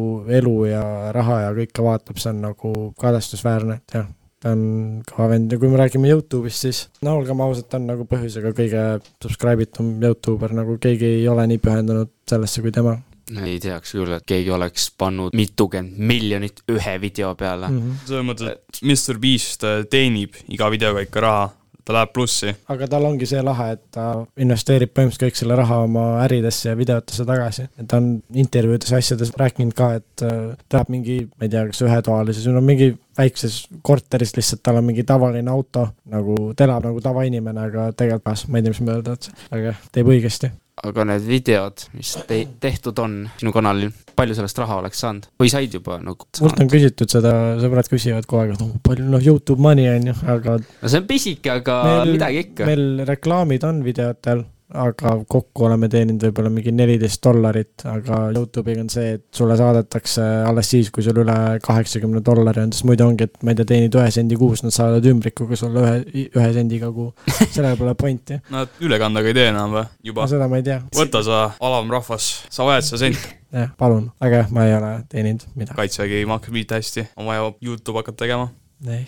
elu 0.40 0.54
ja 0.70 0.84
raha 1.14 1.42
ja 1.46 1.52
kõike 1.56 1.84
vaatab, 1.86 2.18
see 2.20 2.32
on 2.32 2.40
nagu 2.48 2.72
kadestusväärne, 3.00 3.78
et 3.80 3.96
jah, 3.98 4.08
ta 4.40 4.54
on 4.56 4.64
kõva 5.06 5.28
vend 5.34 5.52
ja 5.52 5.60
kui 5.60 5.70
me 5.70 5.78
räägime 5.80 6.10
Youtube'ist, 6.10 6.66
siis 6.66 6.82
no 7.06 7.18
olgem 7.20 7.42
ausad, 7.44 7.68
ta 7.70 7.78
on 7.80 7.86
nagu 7.92 8.08
põhjusega 8.10 8.54
kõige 8.56 8.88
subscribe 9.22 9.68
itum 9.68 9.94
Youtuber, 10.02 10.56
nagu 10.56 10.76
keegi 10.82 11.14
ei 11.20 11.28
ole 11.30 11.46
nii 11.52 11.62
pühendunud 11.62 12.12
sellesse 12.30 12.64
kui 12.64 12.74
tema 12.74 12.98
ei 13.30 13.60
teaks 13.62 13.94
küll, 13.94 14.10
et 14.16 14.26
keegi 14.26 14.50
oleks 14.50 14.88
pannud 14.98 15.36
mitukümmend 15.38 16.00
miljonit 16.10 16.64
ühe 16.72 16.94
video 17.02 17.34
peale 17.38 17.68
mm. 17.68 17.76
mm. 17.76 17.90
-hmm. 17.90 18.06
selles 18.08 18.26
mõttes, 18.26 18.56
et 18.56 18.80
Mr 18.82 19.20
Beast 19.22 19.64
äh, 19.64 19.84
teenib 19.90 20.34
iga 20.48 20.70
videoga 20.72 21.04
ikka 21.06 21.22
raha, 21.22 21.44
ta 21.90 21.96
läheb 21.98 22.12
plussi. 22.14 22.54
aga 22.70 22.88
tal 22.90 23.06
ongi 23.08 23.26
see 23.28 23.42
lahe, 23.44 23.70
et 23.74 23.82
ta 23.94 24.06
investeerib 24.40 24.92
põhimõtteliselt 24.94 25.26
kõik 25.26 25.40
selle 25.40 25.58
raha 25.58 25.80
oma 25.88 26.04
äridesse 26.24 26.70
ja 26.70 26.78
videotesse 26.78 27.26
tagasi. 27.28 27.66
et 27.78 27.88
ta 27.90 27.98
on 28.00 28.12
intervjuudes 28.44 28.94
ja 28.94 29.02
asjades 29.02 29.34
rääkinud 29.40 29.76
ka, 29.76 29.92
et 30.00 30.24
äh, 30.26 30.38
ta 30.68 30.80
elab 30.80 30.94
mingi, 30.94 31.20
ma 31.36 31.48
ei 31.48 31.52
tea, 31.52 31.66
kas 31.70 31.82
ühetoalises 31.86 32.46
või 32.48 32.58
no 32.58 32.64
mingi 32.64 32.90
väikses 33.18 33.60
korteris 33.86 34.36
lihtsalt, 34.36 34.62
tal 34.64 34.80
on 34.80 34.86
mingi 34.86 35.04
tavaline 35.08 35.50
auto, 35.52 35.88
nagu 36.10 36.52
ta 36.56 36.68
elab 36.68 36.86
nagu 36.88 37.02
tavainimene, 37.04 37.66
aga 37.70 37.90
tegelikult 37.92 38.28
pas, 38.30 38.46
ma 38.48 38.60
ei 38.60 38.66
tea, 38.66 38.74
mis 38.74 38.82
ma 38.84 38.96
öelda 38.96 39.16
tahtsin, 39.16 39.46
aga 39.56 39.74
teeb 39.92 40.12
õigesti. 40.14 40.52
aga 40.80 41.04
need 41.10 41.26
videod, 41.28 41.88
mis 41.96 42.14
te 42.28 42.44
tehtud 42.60 43.02
on 43.02 43.22
sinu 43.40 43.52
kanalil, 43.52 43.90
palju 44.20 44.36
sellest 44.38 44.60
raha 44.62 44.78
oleks 44.84 45.02
saanud? 45.04 45.28
või 45.40 45.52
said 45.52 45.74
juba 45.76 45.98
nagu 46.04 46.28
mult 46.44 46.62
on 46.62 46.70
küsitud 46.70 47.12
seda, 47.12 47.34
sõbrad 47.62 47.90
küsivad 47.90 48.28
kogu 48.30 48.44
aeg, 48.44 48.54
et 48.56 48.64
oh, 48.66 48.72
palju 48.86 49.08
noh, 49.10 49.24
Youtube 49.24 49.62
money 49.64 49.88
on 49.90 50.10
ju, 50.12 50.16
aga 50.36 50.56
no 50.60 50.92
see 50.92 51.02
on 51.02 51.08
pisike, 51.10 51.52
aga 51.60 51.80
Meil- 51.88 52.14
midagi 52.16 52.44
ikka. 52.46 52.68
meil 52.70 53.04
reklaamid 53.08 53.66
on 53.68 53.82
videotel, 53.86 54.44
aga 54.70 55.12
kokku 55.28 55.64
oleme 55.66 55.88
teeninud 55.90 56.22
võib-olla 56.28 56.50
mingi 56.52 56.72
neliteist 56.74 57.22
dollarit, 57.24 57.84
aga 57.90 58.20
Youtube'iga 58.34 58.84
on 58.84 58.90
see, 58.92 59.16
et 59.16 59.24
sulle 59.34 59.56
saadetakse 59.58 60.22
alles 60.46 60.70
siis, 60.70 60.90
kui 60.94 61.04
sul 61.04 61.18
üle 61.24 61.36
kaheksakümne 61.64 62.22
dollari 62.26 62.62
on, 62.62 62.72
sest 62.74 62.86
muidu 62.88 63.06
ongi, 63.06 63.26
et 63.26 63.42
ma 63.42 63.54
ei 63.54 63.58
tea, 63.58 63.68
teenid 63.72 63.98
ühe 63.98 64.12
sendi 64.14 64.38
kuus, 64.40 64.62
nad 64.66 64.74
saadavad 64.74 65.10
ümbrikuga 65.10 65.58
sulle 65.58 65.82
ühe, 65.82 66.28
ühe 66.28 66.52
sendiga 66.54 66.92
kuu. 66.94 67.10
sellel 67.40 67.76
pole 67.80 67.96
pointi, 67.98 68.38
Nad 68.54 68.78
ülekandega 68.84 69.32
ei 69.32 69.38
tee 69.40 69.50
enam 69.50 69.74
või? 69.74 69.84
no 69.84 70.10
juba. 70.12 70.30
seda 70.30 70.48
ma 70.50 70.62
ei 70.62 70.66
tea. 70.70 70.78
võta 70.96 71.24
sa, 71.26 71.42
alamrahvas, 71.70 72.30
sa 72.52 72.66
vajad 72.68 72.86
seda 72.86 73.02
senti. 73.04 73.36
jah, 73.60 73.74
palun, 73.80 74.08
aga 74.22 74.44
jah, 74.44 74.54
ma 74.54 74.66
ei 74.68 74.78
ole 74.78 74.94
teeninud 75.10 75.46
midagi. 75.56 75.78
kaitsevägi 75.82 76.24
maksab 76.30 76.58
mitte 76.60 76.78
hästi, 76.78 77.08
on 77.18 77.30
vaja 77.32 77.52
Youtube 77.58 78.04
hakata 78.04 78.24
tegema. 78.24 78.50
ei, 78.86 79.06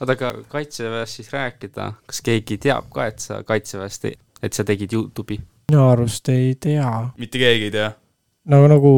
oota, 0.00 0.12
aga 0.18 0.34
kaitseväest 0.50 1.20
siis 1.20 1.32
rääkida, 1.32 1.92
kas 2.10 2.22
keegi 2.26 2.58
teab 2.66 2.90
ka, 2.94 3.06
et 3.12 3.22
sa 3.22 3.42
kaitseväest, 3.46 4.10
et 4.42 4.56
sa 4.56 4.64
tegid 4.66 4.92
Youtube'i? 4.92 5.38
minu 5.70 5.86
arust 5.90 6.28
ei 6.32 6.54
tea 6.60 6.90
mitte 7.18 7.40
keegi 7.42 7.68
ei 7.68 7.74
tea. 7.74 7.90
no 8.52 8.62
nagu 8.70 8.90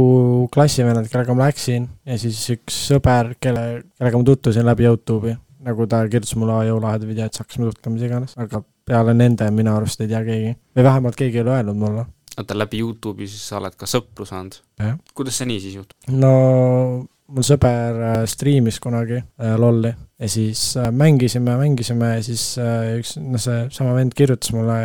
klassivennad, 0.55 1.09
kellega 1.11 1.37
ma 1.37 1.49
läksin 1.49 1.89
ja 2.07 2.19
siis 2.21 2.41
üks 2.57 2.81
sõber, 2.91 3.35
kelle, 3.41 3.85
kellega 3.99 4.21
ma 4.21 4.29
tutvusin 4.29 4.69
läbi 4.69 4.89
Youtube'i, 4.89 5.37
nagu 5.69 5.87
ta 5.91 6.03
kirjutas 6.09 6.37
mulle 6.41 6.61
jõulaheda 6.69 7.09
video, 7.09 7.29
et 7.29 7.41
hakkasime 7.41 7.69
suhtlema, 7.71 7.97
mis 7.97 8.07
iganes, 8.09 8.37
aga 8.41 8.63
peale 8.89 9.15
nende 9.17 9.49
minu 9.55 9.75
arust 9.77 10.01
ei 10.05 10.11
tea 10.11 10.23
keegi. 10.27 10.55
või 10.77 10.89
vähemalt 10.91 11.19
keegi 11.19 11.41
ei 11.41 11.45
ole 11.47 11.57
öelnud 11.57 11.81
mulle. 11.81 12.07
oota, 12.37 12.59
läbi 12.59 12.83
Youtube'i 12.85 13.29
siis 13.29 13.47
sa 13.49 13.61
oled 13.63 13.77
ka 13.79 13.89
sõpru 13.91 14.27
saanud 14.29 14.61
Jah.? 14.81 14.99
kuidas 15.15 15.41
see 15.41 15.49
nii 15.53 15.63
siis 15.65 15.79
juhtub? 15.81 15.97
no 16.13 16.35
mul 17.35 17.45
sõber 17.45 18.03
äh, 18.09 18.19
striimis 18.31 18.81
kunagi 18.83 19.21
äh, 19.21 19.55
LOL-i 19.61 19.93
ja 20.19 20.31
siis 20.33 20.73
äh, 20.81 20.91
mängisime, 20.95 21.59
mängisime 21.61 22.15
ja 22.17 22.25
siis 22.25 22.51
üks, 22.59 23.17
noh, 23.21 23.41
seesama 23.43 23.95
vend 23.99 24.17
kirjutas 24.17 24.55
mulle 24.57 24.81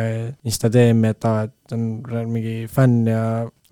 Insta 0.46 0.70
DM-i, 0.72 1.14
et 1.14 1.28
aa, 1.28 1.48
et 1.48 1.76
on 1.76 1.86
mingi 2.30 2.64
fänn 2.70 3.08
ja 3.08 3.24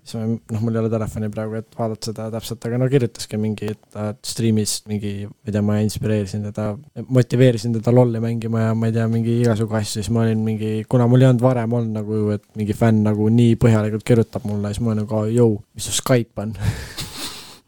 siis 0.03 0.17
ma, 0.17 0.25
noh, 0.25 0.63
mul 0.65 0.75
ei 0.75 0.81
ole 0.81 0.89
telefoni 0.91 1.29
praegu, 1.31 1.59
et 1.61 1.77
vaadata 1.77 2.09
seda 2.09 2.25
täpselt, 2.33 2.65
aga 2.67 2.81
no 2.81 2.89
kirjutaski 2.91 3.39
mingi, 3.39 3.69
et 3.75 3.79
ta 3.93 4.09
striimis 4.25 4.75
mingi, 4.89 5.13
ma 5.29 5.47
ei 5.47 5.55
tea, 5.55 5.63
ma 5.69 5.77
inspireerisin 5.85 6.49
teda, 6.49 6.67
motiveerisin 7.07 7.77
teda 7.77 7.93
LOL-i 7.93 8.23
mängima 8.25 8.65
ja 8.65 8.75
ma 8.75 8.89
ei 8.89 8.97
tea, 8.97 9.07
mingi 9.13 9.37
igasugu 9.45 9.79
asju, 9.79 10.01
siis 10.01 10.11
ma 10.13 10.25
olin 10.25 10.43
mingi, 10.43 10.75
kuna 10.91 11.07
mul 11.07 11.23
ei 11.23 11.29
olnud 11.29 11.45
varem 11.45 11.79
olnud 11.79 12.01
nagu, 12.01 12.25
et 12.35 12.45
mingi 12.59 12.75
fänn 12.77 13.05
nagu 13.07 13.29
nii 13.31 13.55
põhjalikult 13.61 14.09
kirjutab 14.09 14.49
mulle, 14.49 14.73
siis 14.73 14.83
ma 14.83 14.91
olin 14.91 15.05
nagu, 15.05 15.25
jõu, 15.37 15.57
mis 15.77 15.87
su 15.87 15.95
Skype 16.01 16.47
on 16.47 16.57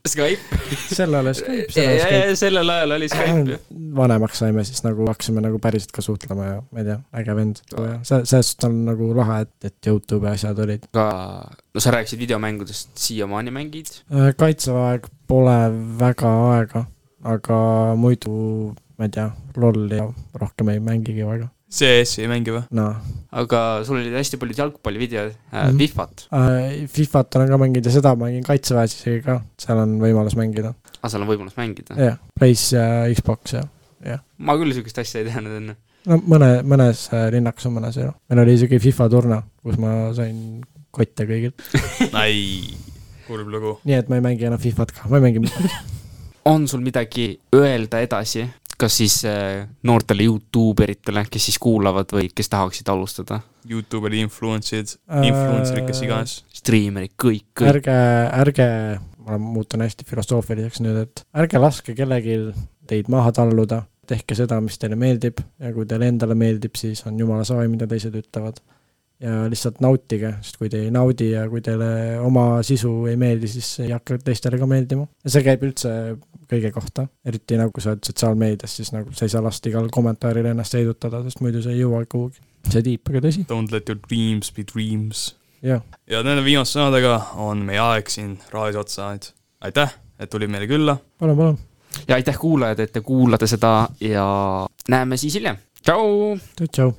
Skype. 0.05 0.59
sel 0.93 1.13
ajal 1.13 1.33
Skype, 1.33 1.67
ja, 1.75 1.91
ja, 1.91 2.09
ja 2.29 2.37
sellel 2.37 2.69
ajal 2.69 2.95
oli 2.97 3.09
Skype 3.09 3.55
ju. 3.55 3.59
vanemaks 3.95 4.41
saime, 4.43 4.63
siis 4.67 4.83
nagu 4.85 5.07
hakkasime 5.09 5.43
nagu 5.43 5.59
päriselt 5.63 5.93
ka 5.95 6.03
suhtlema 6.05 6.47
ja 6.47 6.57
ma 6.63 6.83
ei 6.83 6.89
tea, 6.89 6.97
äge 7.21 7.35
vend. 7.37 7.61
see, 7.71 8.21
selles 8.23 8.53
suhtes 8.53 8.69
on 8.69 8.79
nagu 8.89 9.09
lahe, 9.17 9.41
et, 9.47 9.71
et 9.71 9.91
Youtube'i 9.91 10.33
asjad 10.35 10.61
olid. 10.65 10.87
aga 10.93 11.07
no 11.73 11.83
sa 11.83 11.95
rääkisid 11.95 12.21
videomängudest, 12.21 12.93
siiamaani 13.07 13.53
mängid? 13.55 13.91
kaitseväe 14.37 15.01
pole 15.27 15.59
väga 15.99 16.33
aega, 16.53 16.85
aga 17.35 17.59
muidu 17.99 18.73
ma 18.97 19.09
ei 19.09 19.13
tea, 19.17 19.29
lolli 19.59 19.99
rohkem 20.39 20.71
ei 20.73 20.79
mängigi 20.83 21.25
väga. 21.27 21.49
CS-i 21.75 22.23
ei 22.23 22.31
mängi 22.31 22.53
või? 22.55 22.63
noh, 22.77 23.01
aga 23.31 23.61
sul 23.87 23.97
olid 23.99 24.13
hästi 24.15 24.37
paljud 24.41 24.57
jalgpallivideod 24.57 25.31
äh,, 25.53 25.69
Mhm. 25.71 25.77
Fifat, 25.77 26.27
Fifat 26.91 27.35
olen 27.35 27.49
ka 27.49 27.57
mänginud 27.57 27.85
ja 27.85 27.91
seda 27.91 28.15
mängin 28.19 28.43
kaitseväes 28.45 28.93
isegi 28.99 29.21
ka, 29.25 29.39
seal 29.59 29.77
on 29.81 29.97
võimalus 30.01 30.35
mängida. 30.39 30.73
aga 31.01 31.09
seal 31.09 31.21
on 31.25 31.29
võimalus 31.31 31.57
mängida. 31.57 31.95
jah, 31.99 32.17
Plays 32.39 32.71
ja 32.73 32.85
Xbox 33.15 33.53
ja, 34.05 34.19
ma 34.37 34.55
küll 34.59 34.73
sihukest 34.75 34.99
asja 35.01 35.21
ei 35.23 35.29
teadnud 35.31 35.57
enne. 35.57 35.75
no 36.05 36.19
mõne, 36.29 36.51
mõnes 36.63 37.07
äh, 37.13 37.27
linnakus 37.33 37.65
on 37.65 37.75
mõnes 37.79 37.97
ju. 37.99 38.11
meil 38.29 38.43
oli 38.45 38.53
isegi 38.59 38.79
FIFA 38.79 39.09
turna, 39.09 39.41
kus 39.63 39.77
ma 39.81 40.13
sain 40.13 40.63
kotte 40.95 41.25
kõigilt. 41.27 41.59
ei, 42.23 42.71
kurb 43.27 43.49
lugu. 43.51 43.79
nii 43.83 43.97
et 43.99 44.09
ma 44.09 44.15
ei 44.21 44.25
mängi 44.29 44.45
enam 44.47 44.59
Fifat 44.61 44.91
ka, 44.95 45.09
ma 45.09 45.17
ei 45.19 45.25
mängi 45.29 45.41
midagi. 45.43 45.73
on 46.51 46.67
sul 46.69 46.79
midagi 46.85 47.39
öelda 47.55 47.99
edasi, 48.05 48.45
kas 48.79 48.97
siis 49.01 49.17
äh, 49.27 49.65
noortele 49.87 50.27
Youtube 50.27 50.85
eritele, 50.85 51.25
kes 51.31 51.49
siis 51.49 51.59
kuulavad 51.61 52.11
või 52.15 52.29
kes 52.35 52.51
tahaksid 52.51 52.89
alustada? 52.91 53.41
Youtube'i 53.69 54.21
influencer'id, 54.21 54.95
influencer'id, 55.25 55.87
kes 55.87 56.03
iganes. 56.05 56.37
striimerid, 56.53 57.15
kõik, 57.21 57.47
kõik. 57.57 57.71
ärge, 57.71 57.97
ärge, 58.43 58.67
ma 59.25 59.39
muutun 59.41 59.81
hästi 59.85 60.05
filosoofiliseks 60.05 60.83
nüüd, 60.85 61.01
et 61.07 61.25
ärge 61.41 61.61
laske 61.61 61.95
kellelgi 61.97 62.37
teid 62.89 63.09
maha 63.09 63.33
talluda, 63.35 63.81
tehke 64.05 64.37
seda, 64.37 64.59
mis 64.61 64.77
teile 64.81 64.97
meeldib 64.99 65.41
ja 65.61 65.73
kui 65.73 65.87
teile 65.89 66.11
endale 66.11 66.37
meeldib, 66.37 66.77
siis 66.77 67.01
on 67.09 67.17
jumala 67.19 67.45
savi, 67.47 67.67
mida 67.71 67.87
teised 67.89 68.13
ütlevad. 68.19 68.61
Ja 69.23 69.45
lihtsalt 69.49 69.79
nautige, 69.83 70.33
sest 70.43 70.57
kui 70.59 70.69
te 70.71 70.81
ei 70.85 70.91
naudi 70.93 71.29
ja 71.31 71.45
kui 71.49 71.61
teile 71.63 72.19
oma 72.19 72.61
sisu 72.67 72.91
ei 73.09 73.15
meeldi, 73.19 73.47
siis 73.47 73.69
ei 73.85 73.93
hakka 73.95 74.17
teistele 74.23 74.59
ka 74.59 74.67
meeldima. 74.69 75.07
ja 75.23 75.31
see 75.31 75.45
käib 75.45 75.63
üldse 75.67 75.91
kõige 76.51 76.71
kohta, 76.75 77.07
eriti 77.25 77.57
nagu 77.59 77.81
sa 77.81 77.93
oled 77.93 78.03
sotsiaalmeedias, 78.05 78.75
siis 78.81 78.91
nagu 78.93 79.13
sa 79.15 79.25
ei 79.25 79.33
saa 79.33 79.43
lasta 79.45 79.71
igal 79.71 79.87
kommentaaril 79.93 80.51
ennast 80.51 80.75
heidutada, 80.77 81.23
sest 81.25 81.41
muidu 81.43 81.63
sa 81.63 81.71
ei 81.73 81.79
jõua 81.81 82.03
kuhugi. 82.09 82.43
see 82.69 82.83
tiip, 82.85 83.07
aga 83.09 83.23
tõsi, 83.27 83.45
Don't 83.49 83.71
let 83.73 83.89
your 83.89 83.99
dreams 84.09 84.51
be 84.51 84.65
dreams. 84.67 85.29
jah. 85.63 85.85
ja 86.11 86.23
nende 86.25 86.43
viimaste 86.45 86.79
sõnadega 86.79 87.15
on 87.45 87.63
meie 87.69 87.81
aeg 87.81 88.11
siin 88.11 88.35
raadios 88.51 88.83
otsa 88.83 89.01
saanud. 89.01 89.31
aitäh, 89.61 89.95
et 90.19 90.29
tulid 90.29 90.51
meile 90.51 90.67
külla. 90.67 90.97
palun, 91.19 91.39
palun, 91.39 91.57
ja 92.07 92.19
aitäh 92.19 92.37
kuulajad, 92.39 92.83
et 92.83 92.93
te 92.93 93.01
kuulate 93.01 93.47
seda 93.47 93.87
ja 94.03 94.27
näeme 94.89 95.17
siis 95.17 95.39
hiljem. 95.39 95.57
tšau. 95.81 96.37
tšau. 96.67 96.93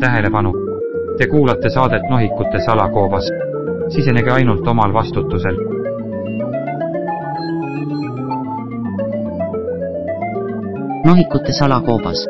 Tähelepanu! 0.00 0.52
Te 1.18 1.26
kuulate 1.26 1.70
saadet 1.70 2.02
Nohikute 2.10 2.58
salakoobas. 2.66 3.24
sisenege 3.88 4.30
ainult 4.30 4.66
omal 4.68 4.92
vastutusel. 4.92 5.56
nohikute 11.06 11.52
salakoobas 11.52 12.26